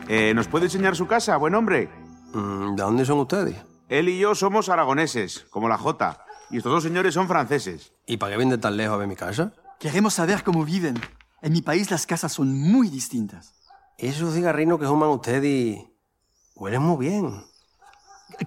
Eh, 0.07 0.33
¿Nos 0.33 0.47
puede 0.47 0.65
enseñar 0.65 0.95
su 0.95 1.05
casa, 1.05 1.35
buen 1.35 1.53
hombre? 1.53 1.89
Mm, 2.33 2.75
¿De 2.75 2.83
dónde 2.83 3.05
son 3.05 3.19
ustedes? 3.19 3.70
Él 3.91 4.07
y 4.07 4.17
yo 4.19 4.35
somos 4.35 4.69
aragoneses, 4.69 5.45
como 5.49 5.67
la 5.67 5.77
Jota. 5.77 6.23
Y 6.49 6.57
estos 6.57 6.71
dos 6.71 6.81
señores 6.83 7.13
son 7.13 7.27
franceses. 7.27 7.91
¿Y 8.05 8.15
para 8.15 8.31
qué 8.31 8.37
vienen 8.37 8.61
tan 8.61 8.77
lejos 8.77 8.95
a 8.95 8.97
ver 8.97 9.07
mi 9.09 9.17
casa? 9.17 9.51
Queremos 9.79 10.13
saber 10.13 10.43
cómo 10.45 10.63
viven. 10.63 10.97
En 11.41 11.51
mi 11.51 11.61
país 11.61 11.91
las 11.91 12.05
casas 12.05 12.31
son 12.31 12.57
muy 12.57 12.87
distintas. 12.87 13.53
Esos 13.97 14.33
cigarrinos 14.33 14.79
que 14.79 14.85
fuman 14.87 15.09
ustedes 15.09 15.83
huelen 16.55 16.81
muy 16.81 17.05
bien. 17.05 17.43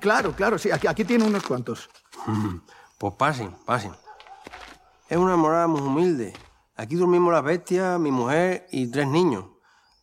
Claro, 0.01 0.33
claro, 0.35 0.59
sí, 0.59 0.71
aquí, 0.71 0.87
aquí 0.87 1.05
tiene 1.05 1.25
unos 1.25 1.43
cuantos. 1.45 1.91
Pues 2.97 3.13
pasen, 3.15 3.51
pasen. 3.67 3.93
Es 5.11 5.19
una 5.19 5.37
morada 5.37 5.67
muy 5.67 5.83
humilde. 5.83 6.33
Aquí 6.77 6.95
dormimos 6.95 7.33
las 7.35 7.43
bestias, 7.43 7.99
mi 8.01 8.11
mujer 8.11 8.67
y 8.71 8.87
tres 8.91 9.07
niños. 9.09 9.45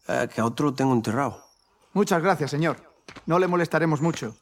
eh, 0.07 0.27
que 0.31 0.41
a 0.41 0.45
otro 0.45 0.71
tengo 0.73 0.93
enterrado. 0.93 1.43
Muchas 1.93 2.21
gracias, 2.21 2.51
señor. 2.51 2.77
No 3.25 3.39
le 3.39 3.47
molestaremos 3.47 4.01
mucho. 4.01 4.35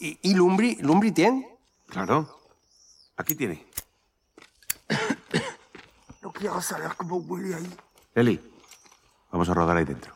¿Y, 0.00 0.18
y 0.22 0.34
Lumbri? 0.34 0.76
¿Lumbri 0.76 1.12
tiene? 1.12 1.58
Claro. 1.88 2.38
Aquí 3.16 3.34
tiene. 3.34 3.66
No 6.22 6.32
quiero 6.32 6.60
saber 6.60 6.92
cómo 6.96 7.18
huele 7.18 7.54
ahí. 7.54 7.76
Eli, 8.12 8.40
vamos 9.30 9.48
a 9.48 9.54
rodar 9.54 9.76
ahí 9.76 9.84
dentro. 9.84 10.12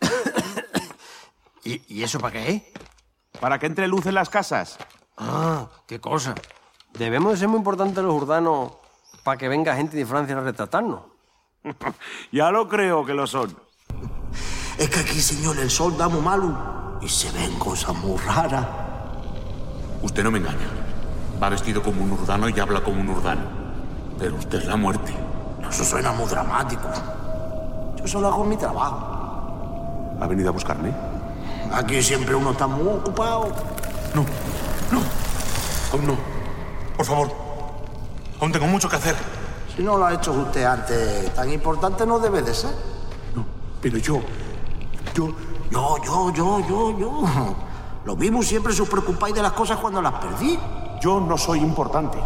¿Y, 1.64 1.94
y 1.94 2.02
eso 2.02 2.18
para 2.18 2.32
qué? 2.32 2.72
Para 3.38 3.58
que 3.58 3.66
entre 3.66 3.86
luz 3.86 4.06
en 4.06 4.14
las 4.14 4.30
casas. 4.30 4.78
Ah, 5.18 5.68
qué 5.86 6.00
cosa. 6.00 6.34
Debemos 6.94 7.32
de 7.32 7.38
ser 7.38 7.48
muy 7.48 7.58
importantes 7.58 8.02
los 8.02 8.14
urdanos 8.14 8.72
para 9.22 9.36
que 9.36 9.48
venga 9.48 9.76
gente 9.76 9.98
de 9.98 10.06
Francia 10.06 10.38
a 10.38 10.40
retratarnos. 10.40 11.02
Ya 12.32 12.50
lo 12.50 12.66
creo 12.66 13.04
que 13.04 13.12
lo 13.12 13.26
son. 13.26 13.54
Es 14.78 14.88
que 14.88 15.00
aquí, 15.00 15.20
señor, 15.20 15.58
el 15.58 15.70
sol 15.70 15.98
da 15.98 16.08
muy 16.08 16.22
malo 16.22 16.71
y 17.02 17.08
se 17.08 17.30
ven 17.32 17.58
cosas 17.58 17.94
muy 17.96 18.16
raras. 18.18 18.64
Usted 20.02 20.22
no 20.22 20.30
me 20.30 20.38
engaña. 20.38 20.68
Va 21.42 21.48
vestido 21.48 21.82
como 21.82 22.02
un 22.02 22.12
urdano 22.12 22.48
y 22.48 22.58
habla 22.60 22.82
como 22.82 23.00
un 23.00 23.08
urdano. 23.08 23.42
Pero 24.18 24.36
usted 24.36 24.58
es 24.58 24.66
la 24.66 24.76
muerte. 24.76 25.12
Eso 25.68 25.84
suena 25.84 26.12
muy 26.12 26.26
dramático. 26.26 26.88
Yo 27.96 28.06
solo 28.06 28.28
hago 28.28 28.44
mi 28.44 28.56
trabajo. 28.56 30.16
¿Ha 30.20 30.26
venido 30.26 30.50
a 30.50 30.52
buscarme? 30.52 30.92
Aquí 31.72 32.02
siempre 32.02 32.34
uno 32.34 32.52
está 32.52 32.66
muy 32.66 32.86
ocupado. 32.86 33.48
No, 34.14 34.24
no. 34.92 35.00
Aún 35.92 36.06
no. 36.06 36.16
Por 36.96 37.06
favor. 37.06 37.32
Aún 38.40 38.52
tengo 38.52 38.66
mucho 38.66 38.88
que 38.88 38.96
hacer. 38.96 39.16
Si 39.74 39.82
no 39.82 39.96
lo 39.96 40.04
ha 40.04 40.14
hecho 40.14 40.32
usted 40.32 40.64
antes, 40.64 41.34
tan 41.34 41.50
importante 41.50 42.06
no 42.06 42.18
debe 42.18 42.42
de 42.42 42.54
ser. 42.54 42.70
No, 43.34 43.44
pero 43.80 43.98
yo. 43.98 44.20
Yo. 45.14 45.34
Yo, 45.72 45.96
yo, 46.04 46.32
yo, 46.34 46.60
yo, 46.68 46.98
yo. 46.98 47.24
Lo 48.04 48.14
mismo 48.14 48.42
siempre 48.42 48.72
os 48.72 48.88
preocupáis 48.88 49.34
de 49.34 49.40
las 49.40 49.52
cosas 49.52 49.78
cuando 49.78 50.02
las 50.02 50.12
perdí. 50.12 50.58
Yo 51.00 51.18
no 51.18 51.38
soy 51.38 51.60
importante. 51.60 52.18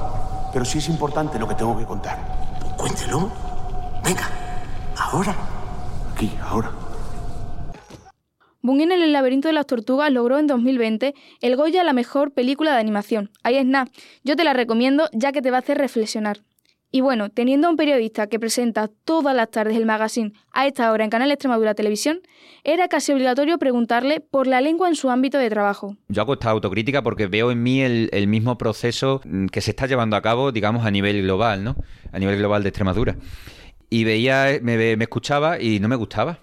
Pero 0.52 0.64
sí 0.64 0.78
es 0.78 0.88
importante 0.88 1.38
lo 1.38 1.46
que 1.46 1.54
tengo 1.54 1.78
que 1.78 1.84
contar. 1.84 2.18
Pues 2.58 2.72
cuéntelo. 2.74 3.30
Venga, 4.02 4.28
ahora. 4.96 5.34
Aquí, 6.12 6.32
ahora. 6.42 6.72
Buñuel 8.62 8.90
en 8.90 9.02
el 9.02 9.12
laberinto 9.12 9.46
de 9.46 9.54
las 9.54 9.66
tortugas 9.66 10.10
logró 10.10 10.38
en 10.38 10.48
2020 10.48 11.14
el 11.40 11.56
Goya 11.56 11.82
a 11.82 11.84
la 11.84 11.92
mejor 11.92 12.32
película 12.32 12.72
de 12.72 12.80
animación. 12.80 13.30
Ahí 13.44 13.58
es 13.58 13.64
nada. 13.64 13.88
Yo 14.24 14.34
te 14.34 14.42
la 14.42 14.54
recomiendo 14.54 15.08
ya 15.12 15.30
que 15.30 15.40
te 15.40 15.52
va 15.52 15.58
a 15.58 15.60
hacer 15.60 15.78
reflexionar. 15.78 16.40
Y 16.96 17.02
bueno, 17.02 17.28
teniendo 17.28 17.66
a 17.66 17.70
un 17.72 17.76
periodista 17.76 18.26
que 18.26 18.40
presenta 18.40 18.88
todas 18.88 19.36
las 19.36 19.50
tardes 19.50 19.76
el 19.76 19.84
magazine 19.84 20.32
a 20.50 20.66
esta 20.66 20.90
hora 20.90 21.04
en 21.04 21.10
Canal 21.10 21.30
Extremadura 21.30 21.74
Televisión, 21.74 22.20
era 22.64 22.88
casi 22.88 23.12
obligatorio 23.12 23.58
preguntarle 23.58 24.20
por 24.20 24.46
la 24.46 24.62
lengua 24.62 24.88
en 24.88 24.94
su 24.94 25.10
ámbito 25.10 25.36
de 25.36 25.50
trabajo. 25.50 25.98
Yo 26.08 26.22
hago 26.22 26.32
esta 26.32 26.48
autocrítica 26.48 27.02
porque 27.02 27.26
veo 27.26 27.50
en 27.50 27.62
mí 27.62 27.82
el, 27.82 28.28
mismo 28.28 28.56
proceso 28.56 29.20
mm, 29.26 29.48
que 29.48 29.60
se 29.60 29.72
está 29.72 29.86
llevando 29.86 30.16
a 30.16 30.22
cabo, 30.22 30.52
digamos, 30.52 30.86
a 30.86 30.90
nivel 30.90 31.20
global, 31.20 31.64
¿no? 31.64 31.76
A 32.12 32.18
nivel 32.18 32.38
global 32.38 32.62
de 32.62 32.70
Extremadura. 32.70 33.16
Y 33.90 34.04
veía, 34.04 34.58
me, 34.62 34.96
me 34.96 35.04
escuchaba 35.04 35.60
y 35.60 35.80
no 35.80 35.88
me 35.88 35.96
gustaba. 35.96 36.38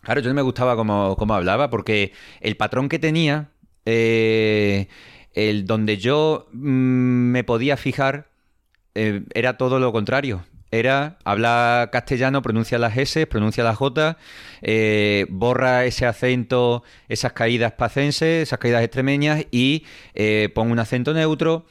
Claro, 0.00 0.22
yo 0.22 0.30
no 0.30 0.34
me 0.34 0.40
gustaba 0.40 0.74
cómo, 0.74 1.16
cómo 1.18 1.34
hablaba 1.34 1.68
porque 1.68 2.12
el 2.40 2.56
patrón 2.56 2.88
que 2.88 2.98
tenía 2.98 3.50
eh, 3.84 4.88
el 5.34 5.66
donde 5.66 5.98
yo 5.98 6.48
mm, 6.54 7.32
me 7.32 7.44
podía 7.44 7.76
fijar 7.76 8.34
eh, 8.96 9.22
era 9.34 9.56
todo 9.56 9.78
lo 9.78 9.92
contrario. 9.92 10.44
Era 10.72 11.18
habla 11.24 11.90
castellano, 11.92 12.42
pronuncia 12.42 12.78
las 12.78 12.96
S, 12.96 13.26
pronuncia 13.26 13.62
las 13.62 13.76
J, 13.76 14.16
eh, 14.62 15.26
borra 15.28 15.84
ese 15.84 16.06
acento, 16.06 16.82
esas 17.08 17.32
caídas 17.32 17.72
pacenses, 17.72 18.42
esas 18.42 18.58
caídas 18.58 18.82
extremeñas 18.82 19.46
y 19.52 19.84
eh, 20.14 20.50
pone 20.54 20.72
un 20.72 20.78
acento 20.78 21.14
neutro. 21.14 21.66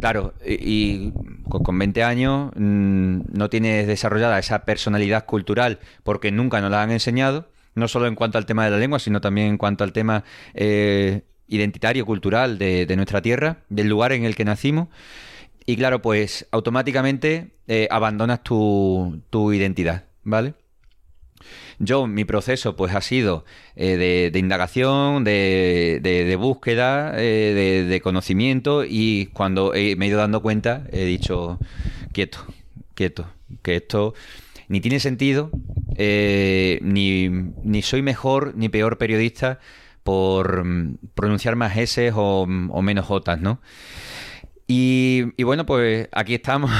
Claro, 0.00 0.34
y, 0.44 1.12
con 1.48 1.62
con 1.62 1.78
20 1.78 2.02
años 2.02 2.50
mm, 2.56 3.20
no 3.32 3.48
tienes 3.48 3.86
desarrollada 3.86 4.38
esa 4.38 4.64
personalidad 4.64 5.24
cultural 5.24 5.78
porque 6.02 6.32
nunca 6.32 6.60
nos 6.60 6.70
la 6.70 6.82
han 6.82 6.90
enseñado, 6.90 7.48
no 7.74 7.86
solo 7.86 8.06
en 8.06 8.16
cuanto 8.16 8.38
al 8.38 8.46
tema 8.46 8.64
de 8.64 8.72
la 8.72 8.78
lengua, 8.78 8.98
sino 8.98 9.20
también 9.20 9.48
en 9.48 9.58
cuanto 9.58 9.84
al 9.84 9.92
tema 9.92 10.24
eh, 10.54 11.22
identitario, 11.46 12.06
cultural 12.06 12.58
de 12.58 12.96
nuestra 12.96 13.22
tierra, 13.22 13.58
del 13.68 13.88
lugar 13.88 14.12
en 14.12 14.24
el 14.24 14.34
que 14.36 14.44
nacimos. 14.44 14.88
Y 15.68 15.76
claro, 15.76 16.00
pues 16.00 16.46
automáticamente 16.50 17.50
eh, 17.66 17.88
abandonas 17.90 18.42
tu, 18.42 19.20
tu 19.28 19.52
identidad, 19.52 20.04
¿vale? 20.24 20.54
Yo, 21.78 22.06
mi 22.06 22.24
proceso, 22.24 22.74
pues 22.74 22.94
ha 22.94 23.02
sido 23.02 23.44
eh, 23.76 24.30
de, 24.32 24.38
indagación, 24.38 25.24
de, 25.24 26.00
de- 26.02 26.36
búsqueda, 26.36 27.12
eh, 27.16 27.84
de, 27.86 28.00
conocimiento 28.00 28.82
y 28.88 29.26
cuando 29.34 29.74
he- 29.74 29.94
me 29.96 30.06
he 30.06 30.08
ido 30.08 30.18
dando 30.18 30.40
cuenta 30.40 30.84
he 30.90 31.04
dicho, 31.04 31.58
quieto, 32.12 32.46
quieto, 32.94 33.26
que 33.60 33.76
esto 33.76 34.14
ni 34.68 34.80
tiene 34.80 35.00
sentido, 35.00 35.50
ni, 36.82 37.28
ni 37.62 37.82
soy 37.82 38.00
mejor 38.00 38.54
ni 38.56 38.70
peor 38.70 38.96
periodista 38.96 39.58
por 40.02 40.64
mm, 40.64 40.96
pronunciar 41.14 41.56
más 41.56 41.76
S 41.76 42.10
o, 42.14 42.42
o 42.44 42.82
menos 42.82 43.04
J, 43.04 43.36
¿no? 43.36 43.60
Y, 44.70 45.42
bueno, 45.42 45.64
pues 45.64 46.08
aquí 46.12 46.34
estamos, 46.34 46.70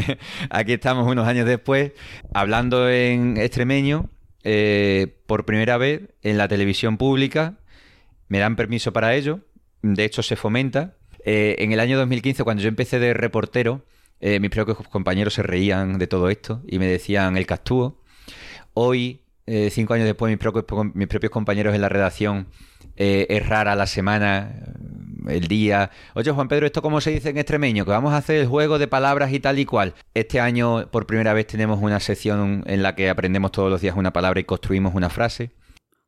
aquí 0.50 0.72
estamos 0.72 1.06
unos 1.06 1.28
años 1.28 1.44
después, 1.44 1.92
hablando 2.32 2.88
en 2.88 3.36
extremeño, 3.36 4.08
eh, 4.44 5.18
por 5.26 5.44
primera 5.44 5.76
vez 5.76 6.08
en 6.22 6.38
la 6.38 6.48
televisión 6.48 6.96
pública, 6.96 7.58
me 8.28 8.38
dan 8.38 8.56
permiso 8.56 8.94
para 8.94 9.14
ello, 9.14 9.40
de 9.82 10.04
hecho 10.04 10.22
se 10.22 10.36
fomenta. 10.36 10.96
Eh, 11.26 11.56
en 11.58 11.72
el 11.72 11.80
año 11.80 11.98
2015, 11.98 12.44
cuando 12.44 12.62
yo 12.62 12.68
empecé 12.70 12.98
de 12.98 13.12
reportero, 13.12 13.84
eh, 14.20 14.40
mis 14.40 14.50
propios 14.50 14.78
compañeros 14.88 15.34
se 15.34 15.42
reían 15.42 15.98
de 15.98 16.06
todo 16.06 16.30
esto 16.30 16.62
y 16.66 16.78
me 16.78 16.86
decían 16.86 17.36
el 17.36 17.44
castúo. 17.44 18.00
Hoy, 18.72 19.20
eh, 19.46 19.70
cinco 19.70 19.94
años 19.94 20.06
después, 20.06 20.30
mis 20.30 20.38
propios, 20.38 20.64
mis 20.94 21.08
propios 21.08 21.30
compañeros 21.30 21.74
en 21.74 21.80
la 21.80 21.88
redacción, 21.88 22.46
eh, 22.96 23.26
es 23.28 23.46
rara 23.48 23.74
la 23.74 23.86
semana, 23.86 24.54
eh, 25.28 25.36
el 25.36 25.48
día. 25.48 25.90
Oye, 26.14 26.30
Juan 26.30 26.48
Pedro, 26.48 26.66
¿esto 26.66 26.82
cómo 26.82 27.00
se 27.00 27.10
dice 27.10 27.30
en 27.30 27.38
extremeño? 27.38 27.84
Que 27.84 27.90
vamos 27.90 28.12
a 28.12 28.18
hacer 28.18 28.36
el 28.36 28.46
juego 28.46 28.78
de 28.78 28.86
palabras 28.88 29.32
y 29.32 29.40
tal 29.40 29.58
y 29.58 29.64
cual. 29.64 29.94
Este 30.14 30.40
año, 30.40 30.88
por 30.90 31.06
primera 31.06 31.32
vez, 31.32 31.46
tenemos 31.46 31.80
una 31.82 31.98
sección 32.00 32.62
en 32.66 32.82
la 32.82 32.94
que 32.94 33.08
aprendemos 33.10 33.50
todos 33.52 33.70
los 33.70 33.80
días 33.80 33.96
una 33.96 34.12
palabra 34.12 34.40
y 34.40 34.44
construimos 34.44 34.94
una 34.94 35.10
frase. 35.10 35.50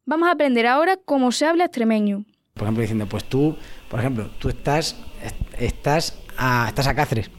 Vamos 0.05 0.29
a 0.29 0.33
aprender 0.33 0.67
ahora 0.67 0.97
cómo 1.05 1.33
se 1.33 1.47
habla 1.47 1.65
extremeño. 1.65 2.25
Por 2.55 2.63
ejemplo, 2.65 2.81
diciendo, 2.83 3.07
pues 3.07 3.25
tú, 3.25 3.57
por 3.91 4.01
ejemplo, 4.01 4.31
tú 4.39 4.49
estás, 4.49 4.97
est- 5.23 5.61
estás, 5.63 6.23
a, 6.39 6.67
estás 6.69 6.87
a 6.87 6.95
Cáceres. 6.95 7.31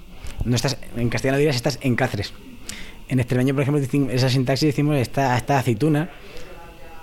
No 0.46 0.56
estás, 0.56 0.78
en 0.96 1.10
castellano 1.10 1.38
dirías 1.38 1.56
estás 1.56 1.80
en 1.82 1.96
Cáceres. 1.96 2.34
En 3.10 3.20
extremeño, 3.20 3.54
por 3.54 3.64
ejemplo, 3.64 4.10
esa 4.12 4.30
sintaxis 4.30 4.68
decimos 4.68 4.98
está, 4.98 5.38
está 5.38 5.60
aceituna, 5.60 6.10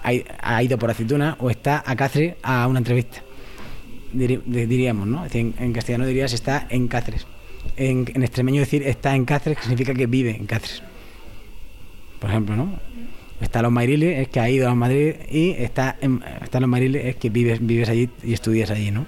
ha, 0.02 0.62
ido 0.62 0.78
por 0.78 0.90
aceituna 0.90 1.36
o 1.40 1.50
está 1.50 1.82
a 1.86 1.96
Cáceres 1.96 2.34
a 2.42 2.66
una 2.66 2.78
entrevista. 2.78 3.22
Diríamos, 4.12 5.08
¿no? 5.08 5.24
En, 5.32 5.72
castellano 5.72 6.06
dirías 6.06 6.32
está 6.32 6.66
en 6.68 6.88
Cáceres. 6.88 7.26
En, 7.76 8.04
en 8.14 8.22
extremeño 8.22 8.60
decir 8.60 8.82
está 8.82 9.16
en 9.16 9.24
Cáceres 9.24 9.58
significa 9.62 9.94
que 9.94 10.06
vive 10.06 10.36
en 10.36 10.46
Cáceres. 10.46 10.82
Por 12.20 12.30
ejemplo, 12.30 12.54
¿no? 12.54 12.78
Está 13.40 13.62
Los 13.62 13.72
Mairiles, 13.72 14.20
es 14.20 14.28
que 14.28 14.40
ha 14.40 14.48
ido 14.48 14.68
a 14.68 14.74
Madrid 14.74 15.14
y 15.30 15.50
está 15.50 15.96
en, 16.00 16.22
está 16.42 16.60
Los 16.60 16.68
Mairiles, 16.68 17.04
es 17.06 17.16
que 17.16 17.30
vives, 17.30 17.58
vives 17.64 17.88
allí 17.88 18.08
y 18.22 18.32
estudias 18.32 18.70
allí, 18.70 18.90
¿no? 18.90 19.06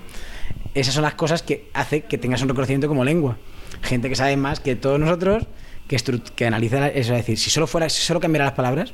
Esas 0.74 0.94
son 0.94 1.04
las 1.04 1.14
cosas 1.14 1.42
que 1.42 1.68
hace 1.72 2.02
que 2.02 2.18
tengas 2.18 2.42
un 2.42 2.48
reconocimiento 2.48 2.88
como 2.88 3.04
lengua. 3.04 3.37
Gente 3.82 4.09
que 4.09 4.16
sabe 4.16 4.37
más 4.37 4.61
que 4.61 4.76
todos 4.76 4.98
nosotros, 4.98 5.46
que, 5.88 5.96
que 6.35 6.46
analiza 6.46 6.88
eso, 6.88 7.12
es 7.14 7.18
decir, 7.20 7.38
si 7.38 7.51
solo 7.51 7.66
fuera, 7.66 7.88
si 7.88 8.03
solo 8.03 8.20
cambiara 8.20 8.46
las 8.46 8.55
palabras, 8.55 8.92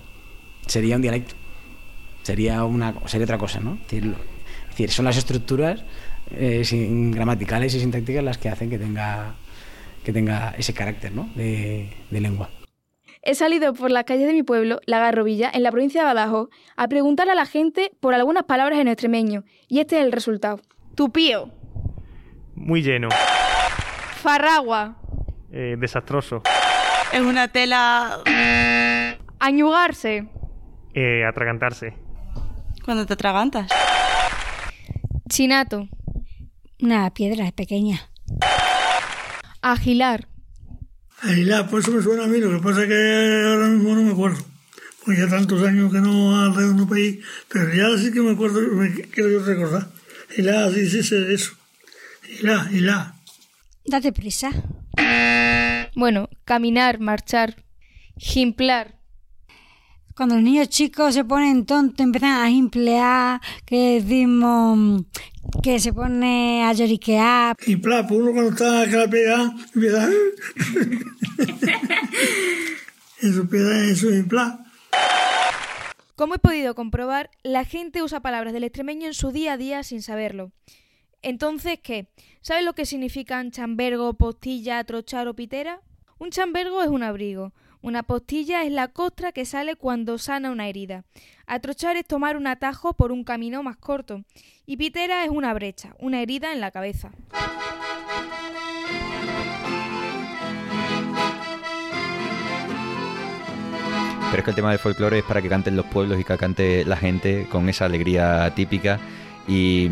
sería 0.66 0.96
un 0.96 1.02
dialecto. 1.02 1.34
Sería 2.22 2.64
una 2.64 2.94
sería 3.06 3.24
otra 3.24 3.38
cosa, 3.38 3.60
¿no? 3.60 3.74
Es 3.74 3.80
decir, 3.82 4.04
lo- 4.06 4.16
es 4.16 4.68
decir, 4.70 4.90
son 4.90 5.04
las 5.04 5.16
estructuras 5.16 5.82
eh, 6.30 6.64
sin- 6.64 7.10
gramaticales 7.10 7.74
y 7.74 7.80
sintácticas 7.80 8.22
las 8.24 8.38
que 8.38 8.48
hacen 8.48 8.70
que 8.70 8.78
tenga 8.78 9.34
que 10.04 10.12
tenga 10.12 10.54
ese 10.58 10.72
carácter, 10.74 11.12
¿no? 11.12 11.28
de, 11.36 11.88
de 12.10 12.20
lengua. 12.20 12.50
He 13.22 13.36
salido 13.36 13.72
por 13.72 13.90
las 13.92 14.02
calles 14.02 14.26
de 14.26 14.32
mi 14.32 14.42
pueblo, 14.42 14.80
La 14.84 14.98
Garrovilla, 14.98 15.48
en 15.54 15.62
la 15.62 15.70
provincia 15.70 16.00
de 16.00 16.06
Badajoz, 16.06 16.48
a 16.76 16.88
preguntar 16.88 17.28
a 17.30 17.36
la 17.36 17.46
gente 17.46 17.92
por 18.00 18.12
algunas 18.14 18.42
palabras 18.44 18.80
en 18.80 18.88
extremeño. 18.88 19.44
Y 19.68 19.78
este 19.78 19.98
es 20.00 20.04
el 20.04 20.10
resultado. 20.10 20.60
Tupío, 20.96 21.50
Muy 22.56 22.82
lleno. 22.82 23.10
farragua, 24.22 24.96
eh, 25.52 25.76
desastroso. 25.78 26.42
Es 27.12 27.20
una 27.20 27.48
tela. 27.48 28.20
añugarse, 29.38 30.28
eh, 30.94 31.24
atragantarse. 31.24 31.94
Cuando 32.84 33.06
te 33.06 33.12
atragantas. 33.14 33.68
chinato, 35.28 35.88
Una 36.80 37.10
piedra 37.10 37.50
pequeña. 37.52 38.08
agilar, 39.60 40.28
Aguilar, 41.22 41.68
pues 41.70 41.84
eso 41.86 41.96
me 41.96 42.02
suena 42.02 42.24
a 42.24 42.26
mí, 42.26 42.38
lo 42.38 42.50
que 42.50 42.58
pasa 42.64 42.82
es 42.82 42.88
que 42.88 43.44
ahora 43.46 43.68
mismo 43.68 43.94
no 43.94 44.02
me 44.02 44.10
acuerdo. 44.12 44.44
Porque 45.04 45.20
ya 45.20 45.28
tantos 45.28 45.62
años 45.62 45.92
que 45.92 46.00
no 46.00 46.36
alrededor 46.44 46.74
de 46.76 46.82
un 46.82 46.88
país, 46.88 47.18
pero 47.48 47.72
ya 47.72 47.96
sí 47.96 48.12
que 48.12 48.20
me 48.20 48.32
acuerdo, 48.32 48.60
me 48.72 48.92
quiero 48.92 49.30
yo 49.30 49.44
recordar. 49.44 49.86
Aguilar, 50.32 50.72
sí, 50.72 50.88
sí, 50.90 51.02
sí, 51.04 51.14
eso. 51.28 51.52
Aguilar, 52.24 52.66
Aguilar. 52.66 53.12
Date 53.84 54.12
prisa. 54.12 54.50
Bueno, 55.94 56.28
caminar, 56.44 57.00
marchar, 57.00 57.64
gimplar, 58.16 58.98
Cuando 60.14 60.34
los 60.36 60.44
niños 60.44 60.68
chicos 60.68 61.14
se 61.14 61.24
ponen 61.24 61.64
tontos, 61.64 62.04
empiezan 62.04 62.30
a 62.30 62.50
emplear, 62.50 63.40
que 63.64 64.00
decimos 64.00 65.04
que 65.62 65.78
se 65.80 65.92
pone 65.92 66.64
a 66.64 66.72
lloriquear. 66.72 67.56
Y 67.66 67.76
pla, 67.76 68.06
pues 68.06 68.20
uno 68.20 68.32
cuando 68.32 68.50
está 68.50 68.88
que 68.88 68.96
la 68.96 69.08
pega, 69.08 69.54
empieza. 69.74 70.08
eso 73.20 73.48
pega, 73.48 73.84
eso 73.84 74.10
es 74.10 74.24
pla. 74.26 74.58
Como 76.14 76.34
he 76.34 76.38
podido 76.38 76.74
comprobar, 76.74 77.30
la 77.42 77.64
gente 77.64 78.02
usa 78.02 78.20
palabras 78.20 78.52
del 78.52 78.64
extremeño 78.64 79.06
en 79.06 79.14
su 79.14 79.32
día 79.32 79.54
a 79.54 79.56
día 79.56 79.82
sin 79.82 80.02
saberlo. 80.02 80.52
Entonces, 81.22 81.78
¿qué? 81.80 82.08
¿Sabes 82.40 82.64
lo 82.64 82.74
que 82.74 82.84
significan 82.84 83.52
chambergo, 83.52 84.12
postilla, 84.14 84.82
trochar 84.82 85.28
o 85.28 85.34
pitera? 85.34 85.80
Un 86.18 86.30
chambergo 86.30 86.82
es 86.82 86.88
un 86.88 87.04
abrigo. 87.04 87.52
Una 87.80 88.02
postilla 88.02 88.64
es 88.64 88.72
la 88.72 88.88
costra 88.88 89.32
que 89.32 89.44
sale 89.44 89.76
cuando 89.76 90.18
sana 90.18 90.50
una 90.50 90.68
herida. 90.68 91.04
Atrochar 91.46 91.96
es 91.96 92.06
tomar 92.06 92.36
un 92.36 92.48
atajo 92.48 92.94
por 92.94 93.12
un 93.12 93.22
camino 93.22 93.62
más 93.62 93.76
corto. 93.76 94.24
Y 94.66 94.76
pitera 94.76 95.24
es 95.24 95.30
una 95.30 95.54
brecha, 95.54 95.94
una 95.98 96.20
herida 96.20 96.52
en 96.52 96.60
la 96.60 96.72
cabeza. 96.72 97.12
Pero 104.30 104.40
es 104.40 104.44
que 104.44 104.50
el 104.50 104.56
tema 104.56 104.70
del 104.70 104.78
folclore 104.78 105.18
es 105.18 105.24
para 105.24 105.42
que 105.42 105.48
canten 105.48 105.76
los 105.76 105.86
pueblos 105.86 106.18
y 106.18 106.24
que 106.24 106.36
cante 106.38 106.84
la 106.84 106.96
gente 106.96 107.46
con 107.50 107.68
esa 107.68 107.84
alegría 107.84 108.52
típica. 108.54 108.98
Y, 109.48 109.90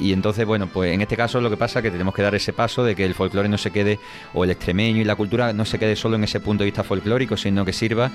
entonces, 0.00 0.46
bueno, 0.46 0.66
pues 0.66 0.92
en 0.92 1.00
este 1.00 1.16
caso 1.16 1.40
lo 1.40 1.50
que 1.50 1.56
pasa 1.56 1.78
es 1.78 1.84
que 1.84 1.90
tenemos 1.90 2.14
que 2.14 2.22
dar 2.22 2.34
ese 2.34 2.52
paso 2.52 2.84
de 2.84 2.94
que 2.94 3.04
el 3.04 3.14
folclore 3.14 3.48
no 3.48 3.58
se 3.58 3.70
quede, 3.70 3.98
o 4.34 4.44
el 4.44 4.50
extremeño 4.50 5.00
y 5.00 5.04
la 5.04 5.16
cultura 5.16 5.52
no 5.52 5.64
se 5.64 5.78
quede 5.78 5.96
solo 5.96 6.16
en 6.16 6.24
ese 6.24 6.40
punto 6.40 6.62
de 6.62 6.66
vista 6.66 6.84
folclórico, 6.84 7.36
sino 7.36 7.64
que 7.64 7.72
sirva 7.72 8.10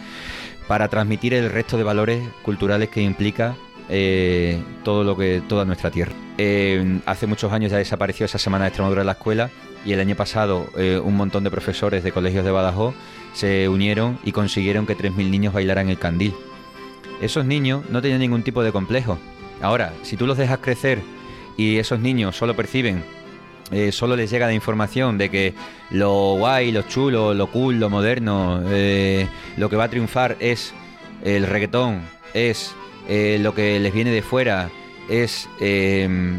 para 0.67 0.87
transmitir 0.87 1.33
el 1.33 1.49
resto 1.49 1.77
de 1.77 1.83
valores 1.83 2.27
culturales 2.43 2.89
que 2.89 3.01
implica 3.01 3.55
eh, 3.87 4.61
todo 4.83 5.03
lo 5.03 5.15
que 5.15 5.41
toda 5.47 5.65
nuestra 5.65 5.91
tierra. 5.91 6.13
Eh, 6.37 6.99
hace 7.05 7.27
muchos 7.27 7.51
años 7.51 7.71
ya 7.71 7.77
desapareció 7.77 8.25
esa 8.25 8.39
semana 8.39 8.65
de 8.65 8.69
Extremadura 8.69 9.01
en 9.01 9.07
la 9.07 9.13
escuela 9.13 9.49
y 9.85 9.93
el 9.93 9.99
año 9.99 10.15
pasado 10.15 10.67
eh, 10.75 10.99
un 11.01 11.15
montón 11.15 11.43
de 11.43 11.51
profesores 11.51 12.03
de 12.03 12.11
colegios 12.11 12.43
de 12.43 12.51
Badajoz 12.51 12.95
se 13.33 13.69
unieron 13.69 14.17
y 14.23 14.31
consiguieron 14.31 14.87
que 14.87 14.97
3.000 14.97 15.29
niños 15.29 15.53
bailaran 15.53 15.89
el 15.89 15.99
candil. 15.99 16.33
Esos 17.21 17.45
niños 17.45 17.83
no 17.89 18.01
tenían 18.01 18.19
ningún 18.19 18.43
tipo 18.43 18.63
de 18.63 18.71
complejo. 18.71 19.19
Ahora, 19.61 19.93
si 20.03 20.17
tú 20.17 20.27
los 20.27 20.37
dejas 20.37 20.59
crecer 20.59 21.01
y 21.57 21.77
esos 21.77 21.99
niños 21.99 22.35
solo 22.35 22.55
perciben, 22.55 23.03
eh, 23.71 23.91
solo 23.91 24.15
les 24.15 24.29
llega 24.29 24.45
la 24.45 24.53
información 24.53 25.17
de 25.17 25.29
que 25.29 25.53
lo 25.89 26.35
guay, 26.35 26.71
lo 26.71 26.83
chulo, 26.83 27.33
lo 27.33 27.47
cool, 27.47 27.79
lo 27.79 27.89
moderno, 27.89 28.61
eh, 28.69 29.27
lo 29.57 29.69
que 29.69 29.75
va 29.75 29.85
a 29.85 29.89
triunfar 29.89 30.37
es 30.39 30.73
el 31.23 31.47
reggaetón, 31.47 32.01
es 32.33 32.75
eh, 33.07 33.39
lo 33.41 33.55
que 33.55 33.79
les 33.79 33.93
viene 33.93 34.11
de 34.11 34.21
fuera 34.21 34.69
es, 35.09 35.47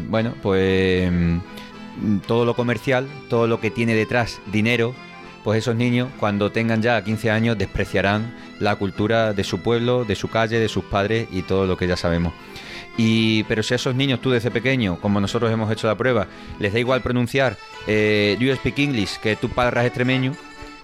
bueno, 0.09 0.33
pues 0.41 1.11
mm, 1.11 2.19
todo 2.27 2.45
lo 2.45 2.53
comercial, 2.53 3.07
todo 3.29 3.47
lo 3.47 3.59
que 3.59 3.71
tiene 3.71 3.93
detrás 3.93 4.39
dinero, 4.51 4.93
pues 5.43 5.59
esos 5.59 5.75
niños 5.75 6.09
cuando 6.19 6.51
tengan 6.51 6.81
ya 6.81 7.01
15 7.03 7.31
años 7.31 7.57
despreciarán 7.57 8.35
la 8.59 8.75
cultura 8.75 9.33
de 9.33 9.43
su 9.43 9.59
pueblo, 9.59 10.05
de 10.05 10.15
su 10.15 10.29
calle, 10.29 10.59
de 10.59 10.69
sus 10.69 10.83
padres 10.85 11.27
y 11.31 11.41
todo 11.41 11.65
lo 11.65 11.77
que 11.77 11.87
ya 11.87 11.97
sabemos. 11.97 12.33
Y, 12.97 13.43
pero 13.43 13.61
si 13.61 13.73
a 13.73 13.75
esos 13.75 13.95
niños 13.95 14.21
tú 14.21 14.31
desde 14.31 14.49
pequeño, 14.49 14.99
como 14.99 15.21
nosotros 15.21 15.51
hemos 15.51 15.71
hecho 15.71 15.87
la 15.87 15.95
prueba, 15.95 16.27
les 16.59 16.73
da 16.73 16.79
igual 16.79 17.01
pronunciar 17.01 17.57
eh, 17.85 18.35
You 18.39 18.53
speak 18.55 18.79
English 18.79 19.17
que 19.19 19.35
tú 19.35 19.49
parras 19.49 19.85
extremeño, 19.85 20.33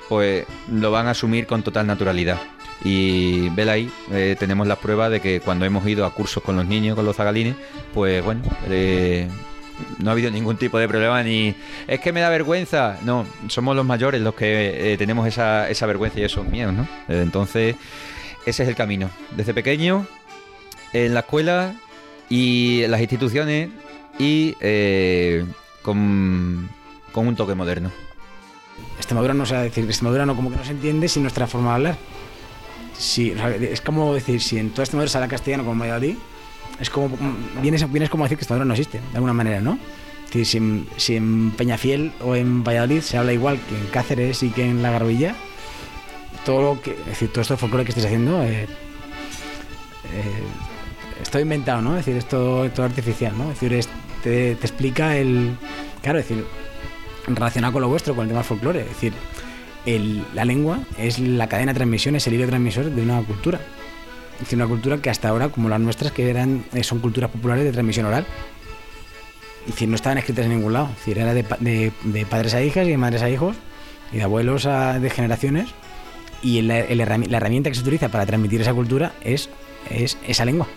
pues 0.09 0.45
lo 0.71 0.91
van 0.91 1.07
a 1.07 1.11
asumir 1.11 1.47
con 1.47 1.63
total 1.63 1.87
naturalidad. 1.87 2.39
Y 2.83 3.49
vela 3.49 3.73
ahí, 3.73 3.89
eh, 4.11 4.35
tenemos 4.37 4.67
la 4.67 4.75
prueba 4.75 5.09
de 5.09 5.21
que 5.21 5.39
cuando 5.39 5.65
hemos 5.65 5.87
ido 5.87 6.05
a 6.05 6.13
cursos 6.13 6.43
con 6.43 6.55
los 6.55 6.65
niños, 6.65 6.95
con 6.95 7.05
los 7.05 7.15
zagalines, 7.15 7.55
pues 7.93 8.23
bueno, 8.23 8.41
eh, 8.69 9.27
no 9.99 10.09
ha 10.09 10.13
habido 10.13 10.29
ningún 10.29 10.57
tipo 10.57 10.77
de 10.77 10.87
problema 10.87 11.23
ni 11.23 11.55
es 11.87 11.99
que 11.99 12.11
me 12.11 12.19
da 12.19 12.29
vergüenza. 12.29 12.97
No, 13.03 13.25
somos 13.47 13.75
los 13.75 13.85
mayores 13.85 14.21
los 14.21 14.35
que 14.35 14.93
eh, 14.93 14.97
tenemos 14.97 15.27
esa, 15.27 15.69
esa 15.69 15.85
vergüenza 15.85 16.19
y 16.19 16.23
esos 16.23 16.45
miedos, 16.45 16.73
¿no? 16.73 16.87
Entonces, 17.07 17.75
ese 18.45 18.63
es 18.63 18.69
el 18.69 18.75
camino. 18.75 19.09
Desde 19.31 19.53
pequeño, 19.53 20.05
en 20.91 21.13
la 21.13 21.21
escuela 21.21 21.75
y 22.33 22.87
las 22.87 22.99
instituciones 22.99 23.69
y 24.17 24.55
eh, 24.59 25.45
con, 25.83 26.67
con 27.11 27.27
un 27.27 27.35
toque 27.35 27.53
moderno. 27.53 27.91
Extremadura 28.97 29.35
no 29.35 29.43
a 29.43 29.61
decir, 29.61 29.85
Extremadura 29.85 30.25
no, 30.25 30.35
como 30.35 30.49
que 30.49 30.55
no 30.55 30.65
se 30.65 30.71
entiende 30.71 31.07
sin 31.07 31.21
nuestra 31.21 31.45
forma 31.45 31.69
de 31.69 31.75
hablar. 31.75 31.97
Si, 32.97 33.35
es 33.61 33.81
como 33.81 34.15
decir, 34.15 34.41
si 34.41 34.57
en 34.57 34.71
toda 34.71 34.81
Extremadura 34.81 35.11
se 35.11 35.17
habla 35.19 35.27
castellano 35.27 35.63
como 35.63 35.79
Valladolid, 35.79 36.15
es 36.79 36.89
como, 36.89 37.15
vienes, 37.61 37.91
vienes 37.91 38.09
como 38.09 38.23
a 38.23 38.25
decir 38.25 38.39
que 38.39 38.45
Extremadura 38.45 38.65
no 38.65 38.73
existe, 38.73 38.99
de 38.99 39.15
alguna 39.15 39.33
manera, 39.33 39.61
¿no? 39.61 39.77
Si 40.31 40.57
en, 40.57 40.87
si 40.97 41.15
en 41.15 41.51
Peñafiel 41.51 42.13
o 42.19 42.35
en 42.35 42.63
Valladolid 42.63 43.01
se 43.01 43.19
habla 43.19 43.33
igual 43.33 43.59
que 43.69 43.77
en 43.77 43.85
Cáceres 43.91 44.41
y 44.41 44.49
que 44.49 44.65
en 44.67 44.81
La 44.81 44.89
Garbilla, 44.89 45.35
todo 46.47 46.73
lo 46.73 46.81
que, 46.81 46.93
es 46.93 47.05
decir, 47.05 47.29
todo 47.29 47.41
esto 47.41 47.57
folclore 47.57 47.85
que 47.85 47.91
estáis 47.91 48.07
haciendo, 48.07 48.41
eh, 48.41 48.63
eh, 48.63 50.43
es 51.21 51.29
todo 51.29 51.41
inventado, 51.41 51.81
¿no? 51.81 51.91
Es 51.97 52.05
decir, 52.05 52.17
es 52.17 52.25
todo, 52.27 52.69
todo 52.71 52.85
artificial, 52.85 53.37
¿no? 53.37 53.51
Es 53.51 53.59
decir, 53.59 53.85
te, 54.23 54.51
explica 54.53 55.17
el... 55.17 55.55
Claro, 56.01 56.19
es 56.19 56.27
decir, 56.27 56.45
relacionado 57.27 57.73
con 57.73 57.81
lo 57.81 57.89
vuestro, 57.89 58.15
con 58.15 58.23
el 58.23 58.29
tema 58.29 58.43
folclore, 58.43 58.81
es 58.81 58.87
decir, 58.89 59.13
la 60.33 60.45
lengua 60.45 60.79
es 60.97 61.19
la 61.19 61.47
cadena 61.47 61.73
de 61.73 61.77
transmisión, 61.77 62.15
es 62.15 62.25
el 62.27 62.33
hilo 62.35 62.47
transmisor 62.47 62.85
de 62.85 63.01
una 63.01 63.21
cultura. 63.21 63.59
Es 64.35 64.39
decir, 64.41 64.57
una 64.57 64.67
cultura 64.67 64.97
que 64.97 65.09
hasta 65.09 65.29
ahora, 65.29 65.49
como 65.49 65.69
las 65.69 65.79
nuestras, 65.79 66.11
que 66.11 66.29
eran, 66.29 66.65
eh, 66.73 66.83
son 66.83 66.99
culturas 66.99 67.29
populares 67.29 67.63
de 67.65 67.71
transmisión 67.71 68.05
oral. 68.05 68.25
Es 69.67 69.73
decir, 69.75 69.87
no 69.87 69.95
estaban 69.95 70.17
escritas 70.17 70.45
en 70.45 70.51
ningún 70.55 70.73
lado. 70.73 70.89
Es 70.91 70.97
decir, 70.97 71.19
era 71.19 71.33
de, 71.33 71.43
de- 71.59 71.91
de 72.03 72.25
padres 72.25 72.53
a 72.53 72.61
hijas 72.61 72.85
y 72.87 72.91
de 72.91 72.97
madres 72.97 73.21
a 73.21 73.29
hijos 73.29 73.55
y 74.11 74.17
de 74.17 74.23
abuelos 74.23 74.65
a 74.65 74.99
de 74.99 75.09
generaciones. 75.09 75.69
Y 76.41 76.57
el- 76.59 76.67
la 76.67 77.37
herramienta 77.37 77.69
que 77.69 77.75
se 77.75 77.81
utiliza 77.81 78.09
para 78.09 78.25
transmitir 78.25 78.59
esa 78.61 78.73
cultura 78.73 79.13
es, 79.23 79.49
es 79.89 80.17
esa 80.27 80.43
lengua. 80.45 80.67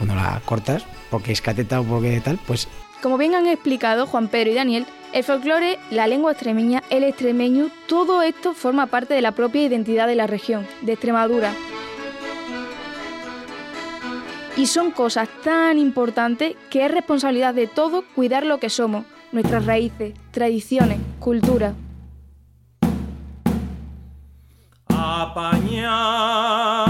Cuando 0.00 0.14
la 0.14 0.40
cortas, 0.46 0.86
porque 1.10 1.30
es 1.30 1.42
cateta 1.42 1.78
o 1.78 1.84
porque 1.84 2.22
tal, 2.22 2.38
pues 2.46 2.68
Como 3.02 3.18
bien 3.18 3.34
han 3.34 3.46
explicado 3.46 4.06
Juan 4.06 4.28
Pedro 4.28 4.50
y 4.50 4.54
Daniel, 4.54 4.86
el 5.12 5.24
folclore, 5.24 5.78
la 5.90 6.06
lengua 6.06 6.32
extremeña, 6.32 6.82
el 6.88 7.04
extremeño, 7.04 7.68
todo 7.86 8.22
esto 8.22 8.54
forma 8.54 8.86
parte 8.86 9.12
de 9.12 9.20
la 9.20 9.32
propia 9.32 9.66
identidad 9.66 10.06
de 10.06 10.14
la 10.14 10.26
región, 10.26 10.66
de 10.80 10.94
Extremadura. 10.94 11.52
Y 14.56 14.64
son 14.64 14.90
cosas 14.90 15.28
tan 15.44 15.78
importantes 15.78 16.56
que 16.70 16.86
es 16.86 16.90
responsabilidad 16.90 17.52
de 17.52 17.66
todos 17.66 18.02
cuidar 18.14 18.46
lo 18.46 18.58
que 18.58 18.70
somos, 18.70 19.04
nuestras 19.32 19.66
raíces, 19.66 20.14
tradiciones, 20.30 20.98
cultura. 21.18 21.74
Apañar 24.88 26.89